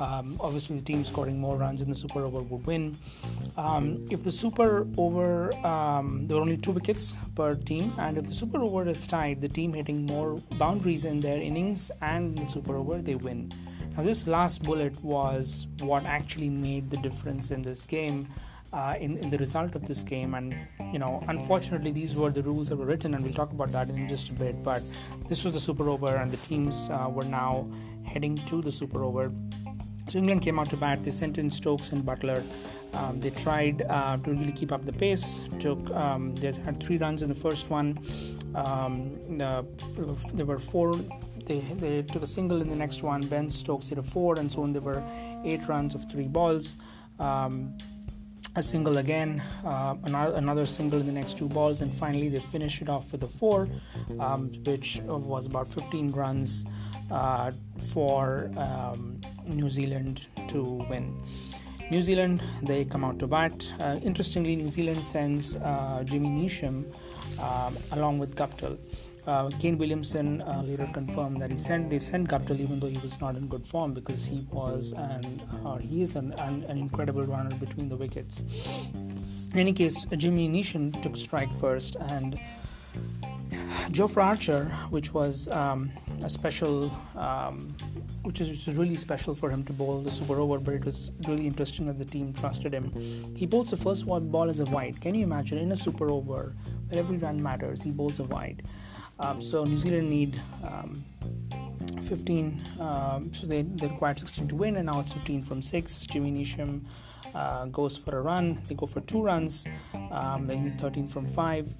Um, 0.00 0.38
obviously, 0.40 0.76
the 0.76 0.82
team 0.82 1.04
scoring 1.04 1.38
more 1.38 1.56
runs 1.56 1.82
in 1.82 1.90
the 1.90 1.94
super 1.94 2.24
over 2.24 2.40
would 2.40 2.66
win. 2.66 2.96
Um, 3.58 4.06
if 4.10 4.24
the 4.24 4.32
super 4.32 4.86
over, 4.96 5.54
um, 5.64 6.26
there 6.26 6.38
were 6.38 6.42
only 6.42 6.56
two 6.56 6.72
wickets 6.72 7.18
per 7.34 7.54
team, 7.54 7.92
and 7.98 8.16
if 8.16 8.24
the 8.24 8.32
super 8.32 8.58
over 8.62 8.88
is 8.88 9.06
tied, 9.06 9.42
the 9.42 9.48
team 9.48 9.74
hitting 9.74 10.06
more 10.06 10.38
boundaries 10.58 11.04
in 11.04 11.20
their 11.20 11.36
innings 11.36 11.92
and 12.00 12.38
in 12.38 12.44
the 12.44 12.50
super 12.50 12.76
over, 12.76 12.98
they 13.02 13.14
win. 13.14 13.52
Now, 13.94 14.02
this 14.02 14.26
last 14.26 14.62
bullet 14.62 15.02
was 15.04 15.66
what 15.80 16.06
actually 16.06 16.48
made 16.48 16.88
the 16.88 16.96
difference 16.96 17.50
in 17.50 17.60
this 17.60 17.84
game. 17.84 18.28
Uh, 18.72 18.94
in, 19.00 19.18
in 19.18 19.30
the 19.30 19.38
result 19.38 19.74
of 19.74 19.84
this 19.84 20.04
game 20.04 20.34
and 20.34 20.54
you 20.92 20.98
know 21.00 21.24
unfortunately 21.26 21.90
these 21.90 22.14
were 22.14 22.30
the 22.30 22.40
rules 22.40 22.68
that 22.68 22.76
were 22.76 22.84
written 22.84 23.14
and 23.14 23.24
we'll 23.24 23.32
talk 23.32 23.50
about 23.50 23.72
that 23.72 23.88
in 23.90 24.08
just 24.08 24.30
a 24.30 24.34
bit 24.36 24.62
but 24.62 24.80
this 25.28 25.42
was 25.42 25.52
the 25.52 25.58
super 25.58 25.88
over 25.88 26.14
and 26.14 26.30
the 26.30 26.36
teams 26.36 26.88
uh, 26.90 27.10
were 27.12 27.24
now 27.24 27.68
heading 28.04 28.36
to 28.46 28.62
the 28.62 28.70
super 28.70 29.02
over 29.02 29.32
so 30.10 30.18
england 30.18 30.42
came 30.42 30.58
out 30.58 30.68
to 30.70 30.76
bat. 30.76 31.04
They 31.04 31.10
sent 31.10 31.38
in 31.38 31.50
stokes 31.50 31.92
and 31.92 32.04
Buttler. 32.04 32.42
Um, 32.92 33.20
they 33.20 33.30
tried 33.30 33.82
uh, 33.82 34.16
to 34.16 34.30
really 34.32 34.52
keep 34.52 34.72
up 34.72 34.84
the 34.84 34.92
pace 34.92 35.44
took 35.60 35.90
um, 35.90 36.34
they 36.34 36.52
had 36.52 36.82
three 36.82 36.98
runs 36.98 37.22
in 37.22 37.28
the 37.28 37.40
first 37.46 37.70
one. 37.70 37.98
Um, 38.54 39.38
the, 39.38 39.64
there 40.34 40.46
were 40.46 40.58
four 40.58 40.94
they, 41.46 41.60
they 41.84 42.02
took 42.02 42.22
a 42.22 42.26
single 42.26 42.60
in 42.60 42.68
the 42.68 42.76
next 42.76 43.02
one. 43.02 43.22
Ben 43.22 43.50
stokes 43.50 43.88
hit 43.88 43.98
a 43.98 44.02
four 44.02 44.38
and 44.38 44.50
so 44.50 44.62
on. 44.62 44.72
There 44.72 44.82
were 44.82 45.02
eight 45.44 45.66
runs 45.68 45.94
of 45.94 46.10
three 46.10 46.28
balls. 46.28 46.76
Um, 47.18 47.76
a 48.56 48.62
single 48.62 48.98
again, 48.98 49.42
uh, 49.64 49.94
another, 50.04 50.34
another 50.34 50.66
single 50.66 51.00
in 51.00 51.06
the 51.06 51.12
next 51.12 51.38
two 51.38 51.48
balls, 51.48 51.82
and 51.82 51.92
finally 51.94 52.28
they 52.28 52.40
finished 52.40 52.82
it 52.82 52.88
off 52.88 53.12
with 53.12 53.22
a 53.22 53.28
four, 53.28 53.68
um, 54.18 54.50
which 54.64 55.00
was 55.04 55.46
about 55.46 55.72
15 55.72 56.10
runs 56.10 56.64
uh, 57.10 57.50
for 57.92 58.50
um, 58.56 59.20
New 59.46 59.68
Zealand 59.68 60.28
to 60.48 60.62
win. 60.88 61.16
New 61.90 62.00
Zealand, 62.00 62.42
they 62.62 62.84
come 62.84 63.04
out 63.04 63.18
to 63.18 63.26
bat. 63.26 63.72
Uh, 63.80 63.98
interestingly, 64.02 64.54
New 64.54 64.70
Zealand 64.70 65.04
sends 65.04 65.56
uh, 65.56 66.04
Jimmy 66.04 66.28
Neesham 66.28 66.84
um, 67.40 67.76
along 67.92 68.18
with 68.20 68.36
Guptill. 68.36 68.78
Uh, 69.26 69.50
Kane 69.58 69.76
Williamson 69.76 70.40
uh, 70.42 70.62
later 70.64 70.88
confirmed 70.94 71.42
that 71.42 71.50
he 71.50 71.56
sent 71.56 71.90
they 71.90 71.98
sent 71.98 72.28
Guptill 72.28 72.58
even 72.58 72.80
though 72.80 72.86
he 72.86 72.96
was 72.98 73.20
not 73.20 73.36
in 73.36 73.48
good 73.48 73.66
form 73.66 73.92
because 73.92 74.24
he 74.24 74.46
was 74.50 74.92
an 74.92 75.42
uh, 75.64 75.76
he 75.76 76.00
is 76.00 76.16
an, 76.16 76.32
an, 76.38 76.64
an, 76.68 76.78
incredible 76.78 77.22
runner 77.24 77.54
between 77.56 77.88
the 77.88 77.96
wickets. 77.96 78.42
In 79.52 79.58
any 79.58 79.72
case, 79.74 80.06
Jimmy 80.16 80.48
Neesham 80.48 81.02
took 81.02 81.16
strike 81.16 81.52
first 81.58 81.96
and 82.08 82.40
Jofra 83.90 84.24
Archer, 84.24 84.64
which 84.88 85.12
was 85.12 85.48
um, 85.48 85.90
a 86.22 86.28
special, 86.28 86.90
um, 87.16 87.74
which, 88.22 88.40
is, 88.40 88.68
really 88.68 88.94
special 88.94 89.34
for 89.34 89.50
him 89.50 89.64
to 89.64 89.72
bowl 89.72 90.00
the 90.00 90.10
super 90.10 90.38
over, 90.38 90.58
but 90.58 90.74
it 90.74 90.84
was 90.84 91.10
really 91.26 91.46
interesting 91.46 91.86
that 91.86 91.98
the 91.98 92.04
team 92.04 92.32
trusted 92.32 92.72
him. 92.72 92.92
He 93.36 93.46
bowls 93.46 93.70
the 93.70 93.76
first 93.76 94.06
one 94.06 94.28
ball 94.28 94.48
as 94.48 94.60
a 94.60 94.64
wide. 94.66 95.00
Can 95.00 95.14
you 95.14 95.24
imagine 95.24 95.58
in 95.58 95.72
a 95.72 95.76
super 95.76 96.10
over 96.10 96.54
where 96.88 96.98
every 96.98 97.16
run 97.16 97.42
matters, 97.42 97.82
he 97.82 97.90
bowls 97.90 98.18
a 98.20 98.24
wide. 98.24 98.62
Um, 99.18 99.40
so 99.40 99.64
New 99.64 99.78
Zealand 99.78 100.08
need 100.08 100.40
um, 100.64 101.04
15, 102.02 102.62
um, 102.80 103.34
so 103.34 103.46
they, 103.46 103.62
they 103.62 103.86
required 103.86 104.18
16 104.18 104.48
to 104.48 104.54
win, 104.54 104.76
and 104.76 104.86
now 104.86 105.00
it's 105.00 105.12
15 105.12 105.44
from 105.44 105.62
6. 105.62 106.06
Jimmy 106.06 106.32
Neesham 106.32 106.82
uh, 107.34 107.66
goes 107.66 107.96
for 107.96 108.16
a 108.16 108.22
run, 108.22 108.60
they 108.68 108.74
go 108.74 108.86
for 108.86 109.00
two 109.02 109.22
runs, 109.22 109.66
um, 110.10 110.46
they 110.46 110.58
need 110.58 110.80
13 110.80 111.08
from 111.08 111.26
5. 111.26 111.74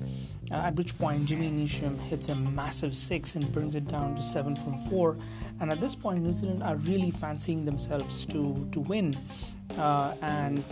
Uh, 0.50 0.56
at 0.56 0.74
which 0.74 0.96
point, 0.98 1.26
Jimmy 1.26 1.50
Neesham 1.50 1.98
hits 2.08 2.28
a 2.28 2.34
massive 2.34 2.94
6 2.94 3.36
and 3.36 3.52
brings 3.52 3.76
it 3.76 3.86
down 3.86 4.16
to 4.16 4.22
7 4.22 4.56
from 4.56 4.78
4. 4.88 5.16
And 5.60 5.70
at 5.70 5.80
this 5.80 5.94
point, 5.94 6.22
New 6.22 6.32
Zealand 6.32 6.62
are 6.62 6.76
really 6.76 7.10
fancying 7.10 7.64
themselves 7.64 8.26
to, 8.26 8.68
to 8.72 8.80
win. 8.80 9.16
Uh, 9.78 10.14
and 10.22 10.64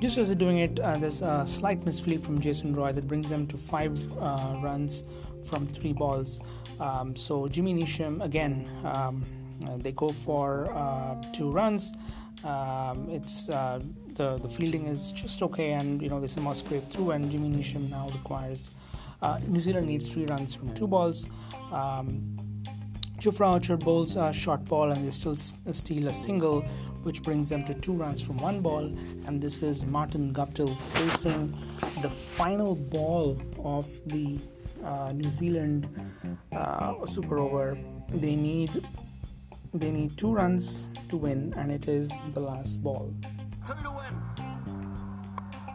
just 0.00 0.16
as 0.16 0.28
they're 0.28 0.36
doing 0.36 0.58
it, 0.58 0.80
uh, 0.80 0.96
there's 0.96 1.22
a 1.22 1.44
slight 1.46 1.84
misfield 1.84 2.22
from 2.22 2.40
Jason 2.40 2.72
Roy 2.72 2.92
that 2.92 3.06
brings 3.06 3.28
them 3.28 3.46
to 3.48 3.56
five 3.56 3.92
uh, 4.18 4.56
runs 4.62 5.04
from 5.44 5.66
three 5.66 5.92
balls. 5.92 6.40
Um, 6.80 7.16
so 7.16 7.48
Jimmy 7.48 7.74
Neesham 7.74 8.24
again, 8.24 8.70
um, 8.84 9.24
they 9.78 9.92
go 9.92 10.08
for 10.08 10.72
uh, 10.72 11.20
two 11.32 11.50
runs. 11.50 11.92
Um, 12.44 13.08
it's 13.10 13.50
uh, 13.50 13.80
the 14.18 14.36
the 14.36 14.48
fielding 14.48 14.84
is 14.86 15.12
just 15.12 15.42
okay, 15.42 15.72
and 15.72 16.02
you 16.02 16.08
know 16.10 16.20
they 16.20 16.26
somehow 16.26 16.52
scrape 16.52 16.90
through. 16.90 17.12
And 17.12 17.30
Jimmy 17.30 17.48
Neesham 17.56 17.88
now 17.90 18.08
requires 18.18 18.70
uh, 19.22 19.38
New 19.46 19.60
Zealand 19.60 19.86
needs 19.86 20.12
three 20.12 20.26
runs 20.26 20.54
from 20.54 20.74
two 20.74 20.86
balls. 20.86 21.26
Um, 21.72 22.36
Jofra 23.18 23.46
Archer 23.54 23.76
bowls 23.76 24.14
a 24.16 24.32
short 24.32 24.64
ball 24.64 24.92
and 24.92 25.04
they 25.04 25.10
still 25.10 25.32
s- 25.32 25.54
steal 25.72 26.06
a 26.06 26.12
single, 26.12 26.60
which 27.02 27.20
brings 27.24 27.48
them 27.48 27.64
to 27.64 27.74
two 27.74 27.92
runs 27.94 28.20
from 28.20 28.36
one 28.38 28.60
ball. 28.60 28.84
And 29.26 29.40
this 29.42 29.62
is 29.62 29.84
Martin 29.84 30.32
Guptill 30.32 30.76
facing 30.78 31.50
the 32.00 32.10
final 32.10 32.76
ball 32.76 33.36
of 33.64 33.88
the 34.06 34.38
uh, 34.84 35.10
New 35.12 35.30
Zealand 35.30 35.88
uh, 36.52 37.04
Super 37.06 37.38
Over. 37.38 37.76
They 38.10 38.36
need 38.36 38.70
they 39.74 39.90
need 39.90 40.16
two 40.16 40.32
runs 40.32 40.86
to 41.10 41.16
win, 41.16 41.52
and 41.56 41.70
it 41.72 41.88
is 41.88 42.12
the 42.32 42.40
last 42.40 42.82
ball. 42.82 43.12
Two 43.68 43.74
to 43.84 43.90
win. 43.90 44.14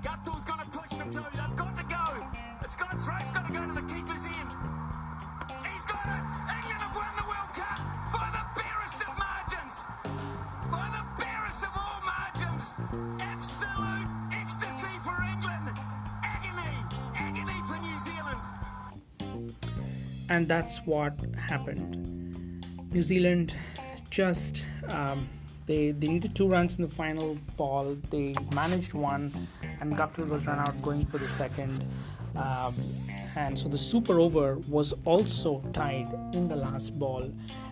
Guptill's 0.02 0.44
got 0.46 0.60
to 0.66 0.80
push 0.80 0.98
them 0.98 1.12
two. 1.12 1.22
They've 1.30 1.56
got 1.56 1.78
to 1.78 1.84
go. 1.84 2.26
It's 2.64 2.76
got 2.76 3.00
throw. 3.00 3.14
It's 3.22 3.32
got 3.32 3.46
to 3.46 3.54
go 3.54 3.68
to 3.68 3.72
the 3.72 3.86
keeper's 3.86 4.26
end. 4.26 4.50
He's 5.62 5.86
got 5.86 6.02
it. 6.10 6.24
England 6.58 6.82
have 6.82 6.96
won 6.98 7.14
the 7.22 7.28
World 7.30 7.54
Cup 7.54 7.78
by 8.10 8.34
the 8.34 8.42
barest 8.58 9.04
of 9.06 9.14
margins. 9.14 9.86
By 10.74 10.90
the 10.90 11.06
barest 11.22 11.66
of 11.66 11.74
all 11.78 12.02
margins. 12.02 12.78
Absolute 13.22 14.10
ecstasy 14.42 14.98
for 15.06 15.14
England. 15.30 15.78
Agony. 16.26 16.74
Agony 17.14 17.62
for 17.70 17.78
New 17.78 17.98
Zealand. 18.02 18.42
and 20.32 20.48
that's 20.48 20.80
what 20.88 21.14
happened. 21.38 22.66
New 22.92 23.04
Zealand 23.04 23.56
just 24.10 24.66
um, 24.90 25.28
They 25.66 25.92
they 25.92 26.08
needed 26.08 26.36
two 26.36 26.48
runs 26.48 26.78
in 26.78 26.82
the 26.82 26.94
final 26.94 27.38
ball. 27.58 27.96
They 28.10 28.36
managed 28.54 28.94
one, 28.94 29.32
and 29.80 29.96
Guptill 29.96 30.28
was 30.28 30.46
run 30.46 30.60
out 30.60 30.82
going 30.82 31.06
for 31.06 31.18
the 31.18 31.28
second. 31.28 31.86
Um, 32.36 32.74
and 33.36 33.58
so 33.58 33.68
the 33.68 33.78
super 33.78 34.20
over 34.20 34.58
was 34.68 34.94
also 35.06 35.62
tied 35.74 36.08
in 36.34 36.48
the 36.48 36.56
last 36.56 36.98
ball, 37.00 37.32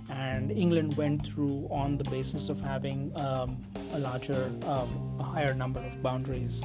and 0.10 0.52
England 0.52 0.96
went 0.98 1.26
through 1.26 1.68
on 1.72 1.98
the 1.98 2.04
basis 2.06 2.50
of 2.50 2.60
having 2.62 3.12
um, 3.20 3.58
a 3.94 4.00
larger, 4.00 4.52
um, 4.66 5.18
a 5.20 5.24
higher 5.24 5.54
number 5.54 5.80
of 5.80 6.02
boundaries. 6.02 6.64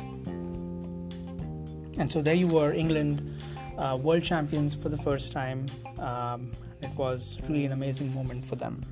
And 1.99 2.11
so 2.13 2.21
there 2.21 2.35
you 2.35 2.47
were, 2.47 2.73
England, 2.73 3.41
uh, 3.79 3.99
world 4.01 4.23
champions 4.23 4.75
for 4.75 4.89
the 4.89 4.99
first 4.99 5.33
time. 5.33 5.67
Um, 5.99 6.53
it 6.83 6.95
was 6.95 7.39
really 7.49 7.65
an 7.65 7.73
amazing 7.73 8.15
moment 8.15 8.45
for 8.45 8.57
them. 8.57 8.83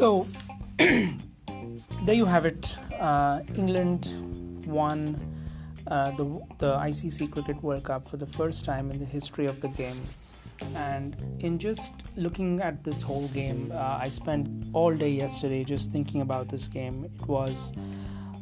So 0.00 0.26
there 0.78 2.14
you 2.14 2.24
have 2.24 2.46
it. 2.46 2.74
Uh, 2.98 3.42
England 3.54 4.08
won 4.64 5.14
uh, 5.88 6.12
the 6.12 6.24
the 6.56 6.72
ICC 6.78 7.30
Cricket 7.30 7.62
World 7.62 7.84
Cup 7.84 8.08
for 8.08 8.16
the 8.16 8.26
first 8.26 8.64
time 8.64 8.90
in 8.90 8.98
the 8.98 9.04
history 9.04 9.44
of 9.44 9.60
the 9.60 9.68
game. 9.68 10.00
And 10.74 11.16
in 11.40 11.58
just 11.58 11.92
looking 12.16 12.62
at 12.62 12.82
this 12.82 13.02
whole 13.02 13.28
game, 13.28 13.72
uh, 13.74 13.98
I 14.00 14.08
spent 14.08 14.48
all 14.72 14.94
day 14.94 15.10
yesterday 15.10 15.64
just 15.64 15.90
thinking 15.90 16.22
about 16.22 16.48
this 16.48 16.66
game. 16.66 17.04
It 17.04 17.28
was 17.28 17.70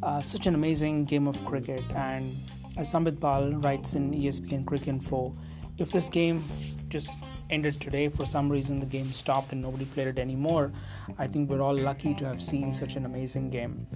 uh, 0.05 0.21
such 0.21 0.47
an 0.47 0.55
amazing 0.55 1.07
game 1.07 1.27
of 1.27 1.45
cricket, 1.45 1.83
and 1.97 2.37
as 2.77 2.89
Sambit 2.89 3.19
Bal 3.19 3.51
writes 3.67 3.95
in 3.95 4.13
ESPN 4.13 4.65
Cricinfo, 4.65 5.37
if 5.77 5.91
this 5.91 6.09
game 6.09 6.41
just 6.89 7.19
ended 7.51 7.81
today. 7.81 8.09
For 8.09 8.25
some 8.27 8.51
reason 8.51 8.81
the 8.81 8.87
game 8.87 9.07
stopped 9.07 9.53
and 9.53 9.63
nobody 9.63 9.85
played 9.85 10.09
it 10.09 10.19
anymore. 10.19 10.73
I 11.19 11.27
think 11.27 11.51
we're 11.51 11.63
all 11.63 11.77
lucky 11.77 12.15
to 12.15 12.25
have 12.25 12.43
seen 12.43 12.73
such 12.73 12.97
an 12.97 13.05
amazing 13.07 13.51
game. 13.51 13.87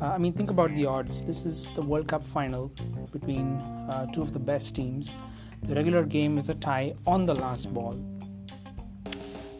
Uh, 0.00 0.06
i 0.06 0.18
mean 0.18 0.32
think 0.32 0.50
about 0.50 0.74
the 0.74 0.86
odds. 0.86 1.22
This 1.22 1.44
is 1.44 1.70
the 1.70 1.82
world 1.82 2.08
cup 2.08 2.24
final 2.24 2.72
between 3.12 3.56
uh, 3.90 4.06
two 4.12 4.22
of 4.22 4.32
the 4.32 4.38
best 4.38 4.74
teams. 4.74 5.16
The 5.62 5.74
regular 5.74 6.04
game 6.04 6.38
is 6.38 6.48
a 6.48 6.54
tie 6.54 6.94
on 7.06 7.24
the 7.24 7.34
last 7.34 7.72
ball. 7.72 7.94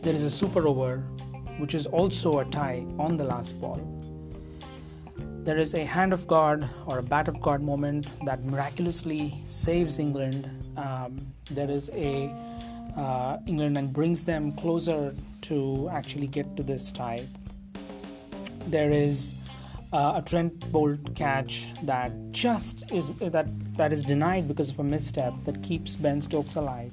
There 0.02 0.14
is 0.14 0.24
a 0.24 0.30
super 0.30 0.66
over 0.66 1.04
which 1.58 1.74
is 1.74 1.86
also 1.86 2.38
a 2.40 2.44
tie 2.44 2.84
on 2.98 3.16
the 3.16 3.24
last 3.24 3.60
ball. 3.60 3.80
There 5.44 5.58
is 5.58 5.74
a 5.74 5.84
hand 5.84 6.12
of 6.12 6.26
God 6.26 6.68
or 6.86 6.98
a 6.98 7.02
bat 7.02 7.28
of 7.28 7.40
God 7.40 7.62
moment 7.62 8.06
that 8.24 8.44
miraculously 8.44 9.42
saves 9.46 9.98
England. 9.98 10.48
Um, 10.76 11.20
there 11.50 11.70
is 11.70 11.90
a 11.94 12.32
uh, 12.96 13.38
England 13.46 13.78
and 13.78 13.92
brings 13.92 14.24
them 14.24 14.52
closer 14.52 15.14
to 15.42 15.88
actually 15.92 16.26
get 16.26 16.56
to 16.56 16.62
this 16.62 16.90
tie. 16.92 17.26
There 18.66 18.92
is 18.92 19.34
uh, 19.92 20.14
a 20.16 20.22
Trent 20.22 20.58
Boult 20.72 21.14
catch 21.14 21.72
that 21.82 22.12
just 22.30 22.90
is 22.92 23.08
that 23.18 23.46
that 23.76 23.92
is 23.92 24.04
denied 24.04 24.48
because 24.48 24.70
of 24.70 24.78
a 24.78 24.84
misstep 24.84 25.34
that 25.44 25.62
keeps 25.62 25.96
Ben 25.96 26.22
Stokes 26.22 26.56
alive. 26.56 26.92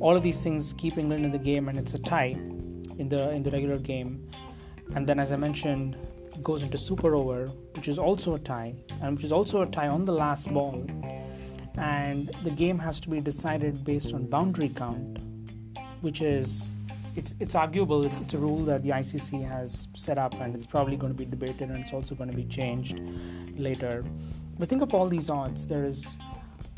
All 0.00 0.16
of 0.16 0.22
these 0.22 0.42
things 0.42 0.74
keep 0.76 0.98
England 0.98 1.24
in 1.24 1.32
the 1.32 1.38
game, 1.38 1.68
and 1.68 1.78
it's 1.78 1.94
a 1.94 1.98
tie 1.98 2.36
in 2.98 3.08
the 3.08 3.30
in 3.30 3.42
the 3.42 3.50
regular 3.50 3.78
game. 3.78 4.28
And 4.94 5.06
then, 5.06 5.20
as 5.20 5.32
I 5.32 5.36
mentioned, 5.36 5.96
goes 6.42 6.62
into 6.62 6.76
super 6.76 7.14
over, 7.14 7.46
which 7.76 7.88
is 7.88 7.98
also 7.98 8.34
a 8.34 8.38
tie, 8.38 8.74
and 9.00 9.14
which 9.14 9.24
is 9.24 9.32
also 9.32 9.62
a 9.62 9.66
tie 9.66 9.88
on 9.88 10.04
the 10.04 10.12
last 10.12 10.52
ball 10.52 10.84
and 11.80 12.28
the 12.44 12.50
game 12.50 12.78
has 12.78 13.00
to 13.00 13.08
be 13.08 13.20
decided 13.20 13.84
based 13.84 14.12
on 14.12 14.26
boundary 14.26 14.68
count, 14.68 15.18
which 16.02 16.20
is 16.20 16.74
it's 17.16 17.34
it's 17.40 17.54
arguable. 17.54 18.04
It's, 18.04 18.18
it's, 18.18 18.34
a 18.34 18.38
rule 18.38 18.62
that 18.64 18.84
the 18.84 18.90
ICC 18.90 19.48
has 19.48 19.88
set 19.94 20.18
up, 20.18 20.34
and 20.40 20.54
it's 20.54 20.66
probably 20.66 20.96
going 20.96 21.12
to 21.12 21.18
be 21.18 21.24
debated, 21.24 21.70
and 21.70 21.78
it's 21.78 21.92
also 21.92 22.14
going 22.14 22.30
to 22.30 22.36
be 22.36 22.44
changed 22.44 23.00
later. 23.56 24.04
But 24.58 24.68
think 24.68 24.82
of 24.82 24.94
all 24.94 25.08
these 25.08 25.30
odds. 25.30 25.66
There 25.66 25.84
is 25.84 26.18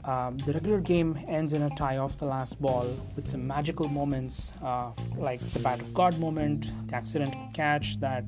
um, 0.04 0.38
the 0.38 0.52
regular 0.52 0.80
game 0.80 1.18
ends 1.26 1.52
in 1.52 1.62
a 1.62 1.70
tie 1.70 1.96
off 1.96 2.16
the 2.18 2.26
last 2.26 2.62
ball 2.62 2.86
with 3.16 3.26
some 3.26 3.46
magical 3.46 3.88
moments, 3.88 4.52
uh, 4.62 4.92
like 5.16 5.40
the 5.40 5.60
bat 5.60 5.80
of 5.80 5.92
God 5.92 6.18
moment, 6.18 6.70
the 6.88 6.94
accidental 6.94 7.48
catch 7.52 7.98
that, 8.00 8.24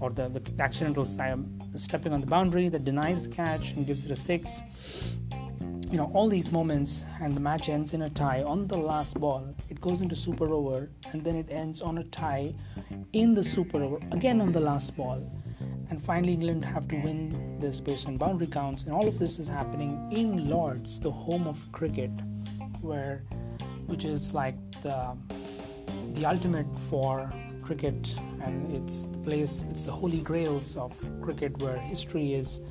or 0.00 0.10
the, 0.10 0.28
the 0.28 0.62
accidental 0.62 1.04
stepping 1.74 2.12
on 2.12 2.20
the 2.20 2.26
boundary 2.26 2.68
that 2.68 2.84
denies 2.84 3.26
the 3.26 3.34
catch 3.34 3.72
and 3.72 3.86
gives 3.86 4.04
it 4.04 4.10
a 4.10 4.16
six 4.16 4.62
you 5.92 5.98
know 5.98 6.10
all 6.14 6.26
these 6.26 6.50
moments 6.50 7.04
and 7.20 7.36
the 7.36 7.40
match 7.40 7.68
ends 7.68 7.92
in 7.92 8.02
a 8.02 8.08
tie 8.08 8.42
on 8.42 8.66
the 8.66 8.76
last 8.76 9.20
ball. 9.20 9.54
It 9.68 9.78
goes 9.78 10.00
into 10.00 10.16
super 10.16 10.48
over 10.48 10.88
and 11.12 11.22
then 11.22 11.36
it 11.36 11.48
ends 11.50 11.82
on 11.82 11.98
a 11.98 12.04
tie 12.04 12.54
in 13.12 13.34
the 13.34 13.42
super 13.42 13.82
over 13.82 13.98
again 14.10 14.40
on 14.40 14.52
the 14.52 14.60
last 14.60 14.96
ball. 14.96 15.20
And 15.90 16.02
finally 16.02 16.32
england 16.32 16.64
have 16.64 16.88
to 16.88 16.96
win 16.96 17.58
this 17.60 17.78
based 17.78 18.06
on 18.06 18.16
boundary 18.16 18.46
counts. 18.46 18.84
And 18.84 18.94
all 18.94 19.06
of 19.06 19.18
this 19.18 19.38
is 19.38 19.48
happening 19.48 20.10
in 20.10 20.48
lords 20.48 20.98
the 20.98 21.10
home 21.10 21.46
of 21.46 21.70
cricket 21.72 22.10
where 22.80 23.22
which 23.84 24.06
is 24.06 24.32
like 24.32 24.56
the 24.80 25.14
the 26.14 26.24
ultimate 26.24 26.74
for 26.88 27.30
cricket. 27.62 28.16
And 28.42 28.74
it's 28.74 29.04
the 29.04 29.18
place 29.18 29.66
it's 29.68 29.84
the 29.84 29.92
holy 29.92 30.22
grails 30.22 30.74
of 30.74 30.94
cricket 31.20 31.58
where 31.58 31.76
history 31.76 32.32
is 32.32 32.62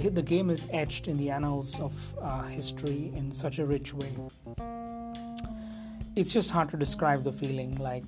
the 0.00 0.22
game 0.22 0.50
is 0.50 0.66
etched 0.70 1.08
in 1.08 1.16
the 1.16 1.30
annals 1.30 1.78
of 1.80 1.92
uh, 2.20 2.44
history 2.44 3.12
in 3.14 3.30
such 3.30 3.58
a 3.58 3.66
rich 3.66 3.94
way. 3.94 4.12
It's 6.14 6.32
just 6.32 6.50
hard 6.50 6.70
to 6.70 6.76
describe 6.76 7.24
the 7.24 7.32
feeling, 7.32 7.76
like 7.76 8.04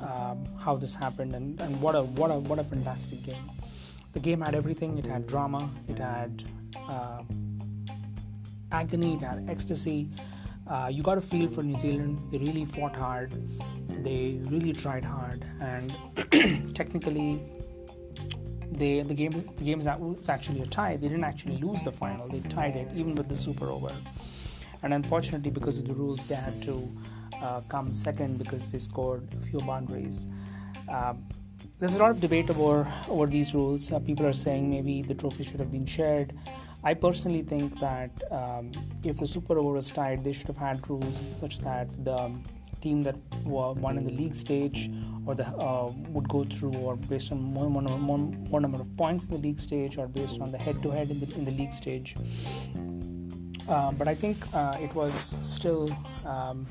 um, 0.00 0.44
how 0.58 0.76
this 0.76 0.94
happened, 0.94 1.34
and, 1.34 1.60
and 1.60 1.80
what 1.80 1.94
a 1.94 2.02
what 2.02 2.30
a 2.30 2.38
what 2.38 2.58
a 2.58 2.64
fantastic 2.64 3.22
game. 3.22 3.50
The 4.12 4.20
game 4.20 4.40
had 4.40 4.54
everything. 4.54 4.98
It 4.98 5.04
had 5.04 5.26
drama. 5.26 5.70
It 5.88 5.98
had 5.98 6.44
uh, 6.76 7.22
agony. 8.70 9.14
It 9.14 9.22
had 9.22 9.46
ecstasy. 9.48 10.10
Uh, 10.68 10.88
you 10.92 11.02
got 11.02 11.18
a 11.18 11.20
feel 11.20 11.48
for 11.48 11.62
New 11.62 11.78
Zealand. 11.80 12.20
They 12.30 12.38
really 12.38 12.64
fought 12.64 12.94
hard. 12.94 13.32
They 14.04 14.40
really 14.44 14.72
tried 14.72 15.04
hard, 15.04 15.44
and 15.60 16.74
technically 16.74 17.40
they 18.78 19.02
the 19.02 19.14
game 19.14 19.32
the 19.56 19.64
game 19.64 19.78
was 19.78 20.28
actually 20.28 20.60
a 20.62 20.66
tie. 20.66 20.96
They 20.96 21.08
didn't 21.08 21.24
actually 21.24 21.58
lose 21.58 21.82
the 21.82 21.92
final. 21.92 22.28
They 22.28 22.40
tied 22.40 22.76
it 22.76 22.88
even 22.94 23.14
with 23.14 23.28
the 23.28 23.36
super 23.36 23.70
over. 23.70 23.92
And 24.82 24.92
unfortunately, 24.94 25.50
because 25.50 25.78
of 25.78 25.86
the 25.86 25.94
rules, 25.94 26.26
they 26.28 26.34
had 26.34 26.60
to 26.62 26.90
uh, 27.40 27.60
come 27.68 27.94
second 27.94 28.38
because 28.38 28.70
they 28.72 28.78
scored 28.78 29.28
a 29.40 29.46
few 29.46 29.60
boundaries. 29.60 30.26
Um, 30.88 31.24
there's 31.78 31.94
a 31.94 31.98
lot 31.98 32.10
of 32.10 32.20
debate 32.20 32.50
over 32.50 32.92
over 33.08 33.26
these 33.26 33.54
rules. 33.54 33.92
Uh, 33.92 33.98
people 33.98 34.26
are 34.26 34.32
saying 34.32 34.70
maybe 34.70 35.02
the 35.02 35.14
trophy 35.14 35.44
should 35.44 35.60
have 35.60 35.72
been 35.72 35.86
shared. 35.86 36.32
I 36.84 36.94
personally 36.94 37.42
think 37.42 37.78
that 37.80 38.10
um, 38.32 38.72
if 39.04 39.18
the 39.18 39.26
super 39.26 39.56
over 39.58 39.72
was 39.72 39.90
tied, 39.90 40.24
they 40.24 40.32
should 40.32 40.48
have 40.48 40.56
had 40.56 40.88
rules 40.90 41.16
such 41.16 41.60
that 41.60 41.88
the 42.04 42.30
team 42.82 43.02
that 43.02 43.16
won 43.44 43.96
in 43.98 44.04
the 44.04 44.12
league 44.12 44.34
stage 44.34 44.90
or 45.26 45.34
the 45.34 45.46
uh, 45.46 45.90
would 46.08 46.28
go 46.28 46.44
through 46.44 46.74
or 46.74 46.96
based 46.96 47.32
on 47.32 47.40
more, 47.40 47.70
more, 47.70 47.82
more, 47.82 48.18
more 48.18 48.60
number 48.60 48.80
of 48.80 48.96
points 48.96 49.26
in 49.28 49.32
the 49.32 49.42
league 49.48 49.60
stage 49.60 49.96
or 49.96 50.06
based 50.06 50.40
on 50.40 50.50
the 50.50 50.58
head-to-head 50.58 51.10
in 51.10 51.20
the, 51.20 51.34
in 51.34 51.44
the 51.44 51.52
league 51.52 51.72
stage 51.72 52.16
uh, 53.68 53.92
but 53.92 54.08
I 54.08 54.14
think 54.14 54.36
uh, 54.52 54.76
it 54.80 54.94
was 54.94 55.14
still 55.14 55.88
um, 56.26 56.66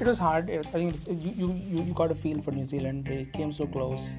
it 0.00 0.06
was 0.06 0.18
hard. 0.18 0.50
I 0.50 0.62
think 0.62 0.94
you, 1.06 1.52
you 1.66 1.82
you 1.84 1.92
got 1.94 2.10
a 2.10 2.14
feel 2.14 2.40
for 2.40 2.50
New 2.50 2.64
Zealand. 2.64 3.06
They 3.06 3.26
came 3.26 3.52
so 3.52 3.66
close. 3.66 4.14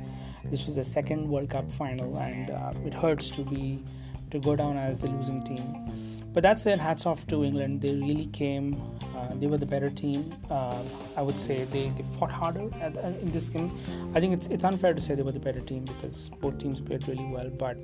This 0.46 0.66
was 0.66 0.76
the 0.76 0.84
second 0.84 1.28
World 1.28 1.50
Cup 1.50 1.72
final, 1.72 2.18
and 2.18 2.50
uh, 2.50 2.74
it 2.86 2.94
hurts 2.94 3.30
to 3.32 3.44
be 3.44 3.84
to 4.32 4.40
go 4.40 4.56
down 4.56 4.78
as 4.78 5.02
the 5.02 5.08
losing 5.08 5.44
team. 5.44 5.92
But 6.32 6.44
that 6.44 6.60
said, 6.60 6.80
hats 6.80 7.06
off 7.06 7.26
to 7.28 7.44
England. 7.44 7.82
They 7.82 7.96
really 7.96 8.28
came. 8.28 8.82
Uh, 9.20 9.36
they 9.36 9.48
were 9.48 9.58
the 9.58 9.66
better 9.66 9.90
team. 9.90 10.34
Uh, 10.50 10.82
I 11.18 11.22
would 11.22 11.38
say 11.38 11.66
they, 11.66 11.90
they 11.90 12.04
fought 12.18 12.32
harder 12.32 12.70
at, 12.80 12.98
uh, 12.98 13.08
in 13.22 13.32
this 13.32 13.50
game. 13.50 13.70
I 14.16 14.20
think 14.22 14.34
it's 14.34 14.48
it's 14.48 14.64
unfair 14.64 14.94
to 14.94 15.02
say 15.02 15.16
they 15.16 15.24
were 15.24 15.34
the 15.34 15.46
better 15.48 15.60
team 15.60 15.84
because 15.84 16.30
both 16.42 16.58
teams 16.58 16.80
played 16.80 17.08
really 17.08 17.26
well. 17.26 17.50
But 17.50 17.78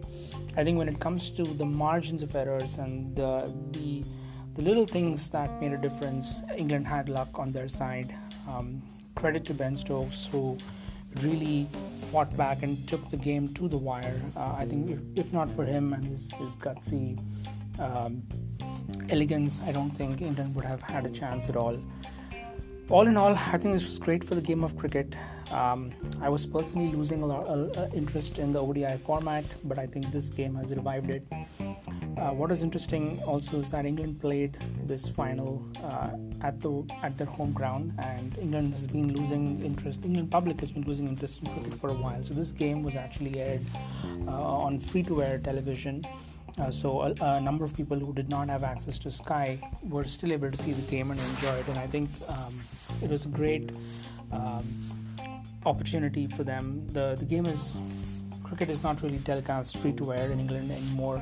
I 0.55 0.63
think 0.63 0.77
when 0.77 0.87
it 0.87 0.99
comes 0.99 1.29
to 1.31 1.43
the 1.43 1.65
margins 1.65 2.23
of 2.23 2.35
errors 2.35 2.77
and 2.77 3.15
the 3.15 3.51
the, 3.71 4.03
the 4.55 4.61
little 4.61 4.87
things 4.87 5.29
that 5.31 5.61
made 5.61 5.73
a 5.73 5.77
difference, 5.77 6.41
England 6.55 6.87
had 6.87 7.09
luck 7.09 7.37
on 7.37 7.51
their 7.51 7.67
side. 7.67 8.15
Um, 8.47 8.81
credit 9.15 9.43
to 9.45 9.53
Ben 9.53 9.75
Stokes 9.75 10.27
who 10.27 10.57
really 11.21 11.67
fought 12.11 12.35
back 12.37 12.63
and 12.63 12.87
took 12.87 13.09
the 13.09 13.17
game 13.17 13.47
to 13.55 13.67
the 13.67 13.77
wire. 13.77 14.21
Uh, 14.35 14.55
I 14.57 14.65
think 14.65 14.89
if, 14.89 14.99
if, 15.15 15.33
not 15.33 15.49
for 15.55 15.63
him 15.63 15.93
and 15.93 16.03
his, 16.03 16.31
his 16.31 16.57
gutsy 16.57 17.17
um, 17.79 18.21
elegance, 19.09 19.61
I 19.65 19.71
don't 19.71 19.91
think 19.91 20.21
England 20.21 20.55
would 20.55 20.65
have 20.65 20.81
had 20.81 21.05
a 21.05 21.09
chance 21.09 21.49
at 21.49 21.55
all. 21.55 21.77
All 22.89 23.07
in 23.07 23.17
all, 23.17 23.33
I 23.33 23.57
think 23.57 23.73
this 23.73 23.85
was 23.85 23.97
great 23.97 24.23
for 24.23 24.35
the 24.35 24.41
game 24.41 24.63
of 24.63 24.77
cricket. 24.77 25.15
Um, 25.51 25.91
I 26.21 26.29
was 26.29 26.45
personally 26.45 26.91
losing 26.91 27.23
a 27.23 27.25
lot 27.25 27.45
of 27.47 27.93
interest 27.95 28.37
in 28.37 28.51
the 28.51 28.59
ODI 28.59 28.97
format, 28.97 29.43
but 29.63 29.79
I 29.79 29.87
think 29.87 30.11
this 30.11 30.29
game 30.29 30.55
has 30.55 30.73
revived 30.73 31.09
it. 31.09 31.25
uh, 32.17 32.31
what 32.31 32.51
is 32.51 32.63
interesting 32.63 33.21
also 33.23 33.57
is 33.59 33.71
that 33.71 33.85
England 33.85 34.21
played 34.21 34.57
this 34.85 35.07
final 35.07 35.65
uh, 35.83 36.09
at 36.41 36.59
the 36.61 36.83
at 37.03 37.17
their 37.17 37.27
home 37.27 37.51
ground, 37.53 37.93
and 37.99 38.37
England 38.39 38.73
has 38.73 38.87
been 38.87 39.13
losing 39.13 39.63
interest. 39.63 40.01
The 40.01 40.07
England 40.07 40.31
public 40.31 40.59
has 40.59 40.71
been 40.71 40.83
losing 40.83 41.07
interest 41.07 41.41
in 41.41 41.51
cricket 41.53 41.73
for 41.79 41.89
a 41.89 41.93
while. 41.93 42.23
So 42.23 42.33
this 42.33 42.51
game 42.51 42.83
was 42.83 42.95
actually 42.95 43.39
aired 43.39 43.65
uh, 44.27 44.63
on 44.65 44.79
free-to-air 44.79 45.39
television. 45.39 46.05
Uh, 46.57 46.71
so 46.71 47.01
a, 47.01 47.13
a, 47.21 47.41
number 47.41 47.65
of 47.65 47.75
people 47.75 47.99
who 47.99 48.13
did 48.13 48.29
not 48.29 48.47
have 48.47 48.63
access 48.63 48.97
to 48.97 49.11
Sky 49.11 49.59
were 49.83 50.05
still 50.05 50.31
able 50.31 50.49
to 50.49 50.57
see 50.57 50.71
the 50.71 50.89
game 50.89 51.11
and 51.11 51.19
enjoy 51.19 51.53
it. 51.55 51.67
And 51.67 51.77
I 51.77 51.87
think 51.87 52.09
um, 52.29 52.57
it 53.01 53.09
was 53.09 53.25
a 53.25 53.27
great 53.27 53.71
um, 54.31 54.65
opportunity 55.65 56.27
for 56.27 56.43
them. 56.43 56.87
The 56.93 57.15
the 57.19 57.25
game 57.25 57.45
is 57.45 57.77
cricket 58.43 58.69
is 58.69 58.83
not 58.83 59.01
really 59.01 59.19
telecast 59.19 59.77
free 59.77 59.91
to 59.93 60.13
air 60.13 60.31
in 60.31 60.39
England 60.39 60.71
anymore. 60.71 61.21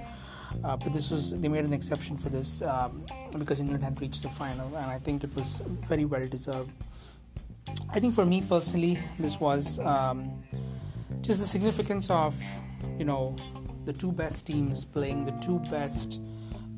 Uh, 0.64 0.78
but 0.78 0.94
this 0.94 1.10
was 1.10 1.32
they 1.32 1.48
made 1.48 1.66
an 1.66 1.74
exception 1.74 2.16
for 2.16 2.30
this 2.30 2.62
um, 2.62 3.04
because 3.40 3.60
England 3.60 3.84
had 3.84 4.00
reached 4.00 4.22
the 4.22 4.30
final, 4.30 4.68
and 4.68 4.86
I 4.86 5.00
think 5.00 5.24
it 5.24 5.36
was 5.36 5.62
very 5.90 6.06
well 6.06 6.26
deserved. 6.28 6.72
I 7.90 8.00
think 8.00 8.14
for 8.14 8.26
me 8.26 8.42
personally, 8.42 9.00
this 9.18 9.40
was 9.40 9.80
um, 9.80 10.44
just 11.22 11.40
the 11.40 11.48
significance 11.48 12.10
of 12.10 12.36
you 13.00 13.06
know 13.06 13.36
the 13.86 13.94
two 13.94 14.12
best 14.12 14.48
teams 14.48 14.86
playing 14.86 15.26
the 15.26 15.32
two 15.34 15.60
best 15.72 16.20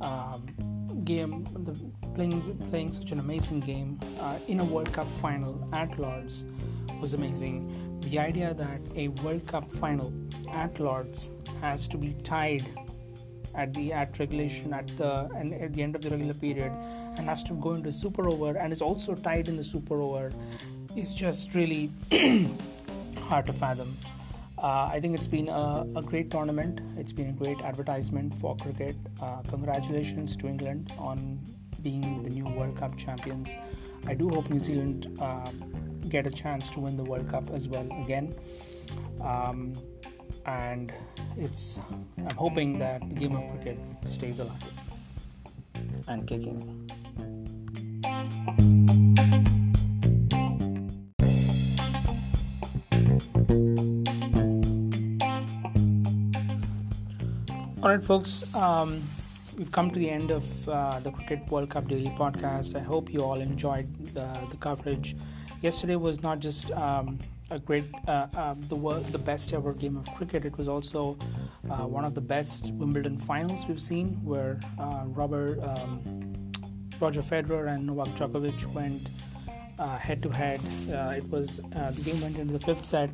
um, 0.01 0.47
game, 1.03 1.43
the, 1.63 1.73
playing 2.13 2.41
playing 2.69 2.91
such 2.91 3.11
an 3.11 3.19
amazing 3.19 3.59
game 3.59 3.99
uh, 4.19 4.37
in 4.47 4.59
a 4.59 4.63
World 4.63 4.91
Cup 4.91 5.09
final 5.21 5.67
at 5.73 5.97
Lords 5.99 6.45
was 6.99 7.13
amazing. 7.13 7.99
The 8.01 8.19
idea 8.19 8.53
that 8.53 8.81
a 8.95 9.09
World 9.09 9.47
Cup 9.47 9.71
final 9.71 10.13
at 10.51 10.79
Lords 10.79 11.29
has 11.61 11.87
to 11.89 11.97
be 11.97 12.13
tied 12.23 12.65
at 13.55 13.73
the 13.73 13.93
at 13.93 14.17
regulation 14.19 14.73
at 14.73 14.87
the 14.97 15.29
and 15.35 15.53
at 15.53 15.73
the 15.73 15.81
end 15.81 15.95
of 15.95 16.01
the 16.01 16.09
regular 16.09 16.33
period 16.33 16.71
and 17.17 17.27
has 17.27 17.43
to 17.43 17.53
go 17.53 17.73
into 17.73 17.89
a 17.89 17.91
super 17.91 18.27
over 18.29 18.57
and 18.57 18.73
is 18.73 18.81
also 18.81 19.15
tied 19.15 19.47
in 19.47 19.55
the 19.55 19.63
super 19.63 20.01
over 20.01 20.31
is 20.95 21.13
just 21.13 21.55
really 21.55 21.91
hard 23.29 23.45
to 23.45 23.53
fathom. 23.53 23.95
Uh, 24.65 24.89
I 24.91 24.99
think 24.99 25.13
it's 25.13 25.27
been 25.27 25.47
a, 25.47 25.85
a, 25.95 26.01
great 26.01 26.31
tournament. 26.31 26.81
It's 26.97 27.11
been 27.11 27.29
a 27.29 27.33
great 27.33 27.61
advertisement 27.61 28.33
for 28.33 28.55
cricket. 28.57 28.95
Uh, 29.21 29.43
congratulations 29.47 30.35
to 30.37 30.47
England 30.47 30.91
on 30.97 31.39
being 31.83 32.23
the 32.23 32.31
new 32.31 32.45
World 32.45 32.75
Cup 32.75 32.97
champions. 32.97 33.47
I 34.07 34.15
do 34.15 34.27
hope 34.27 34.49
New 34.49 34.57
Zealand 34.57 35.19
uh, 35.21 35.51
get 36.09 36.25
a 36.25 36.31
chance 36.31 36.71
to 36.71 36.79
win 36.79 36.97
the 36.97 37.03
World 37.03 37.29
Cup 37.29 37.47
as 37.51 37.67
well 37.67 37.87
again. 38.01 38.33
Um, 39.21 39.73
and 40.47 40.91
it's 41.37 41.77
I'm 42.17 42.35
hoping 42.35 42.79
that 42.79 43.07
the 43.07 43.15
game 43.17 43.35
of 43.35 43.47
cricket 43.51 43.77
stays 44.07 44.39
alive 44.39 44.63
and 46.07 46.25
kicking. 46.25 46.84
Right, 57.95 58.03
folks. 58.03 58.53
Um, 58.55 59.01
we've 59.57 59.71
come 59.71 59.89
to 59.89 59.99
the 59.99 60.09
end 60.09 60.29
of 60.31 60.67
uh, 60.67 60.99
the 60.99 61.11
Cricket 61.11 61.47
World 61.49 61.69
Cup 61.69 61.87
Daily 61.87 62.11
podcast. 62.17 62.75
I 62.75 62.79
hope 62.79 63.13
you 63.13 63.21
all 63.21 63.39
enjoyed 63.39 63.87
the, 64.13 64.27
the 64.49 64.57
coverage. 64.57 65.15
Yesterday 65.61 65.95
was 65.95 66.21
not 66.21 66.39
just 66.39 66.71
um, 66.71 67.19
a 67.51 67.59
great, 67.59 67.85
uh, 68.07 68.27
uh, 68.35 68.55
the 68.57 68.75
world, 68.75 69.05
the 69.13 69.17
best 69.17 69.53
ever 69.53 69.71
game 69.71 69.95
of 69.95 70.05
cricket. 70.15 70.43
It 70.43 70.57
was 70.57 70.67
also 70.67 71.17
uh, 71.69 71.87
one 71.87 72.03
of 72.03 72.15
the 72.15 72.21
best 72.21 72.73
Wimbledon 72.73 73.17
finals 73.17 73.65
we've 73.65 73.81
seen, 73.81 74.19
where 74.25 74.59
uh, 74.77 75.03
Robert, 75.05 75.63
um, 75.63 76.51
Roger 76.99 77.21
Federer 77.21 77.73
and 77.73 77.87
Novak 77.87 78.09
Djokovic 78.15 78.65
went 78.73 79.09
head 79.99 80.21
to 80.23 80.29
head. 80.29 80.59
It 80.89 81.29
was 81.29 81.57
the 81.57 82.01
game 82.03 82.19
went 82.21 82.37
into 82.37 82.51
the 82.51 82.59
fifth 82.59 82.85
set 82.85 83.09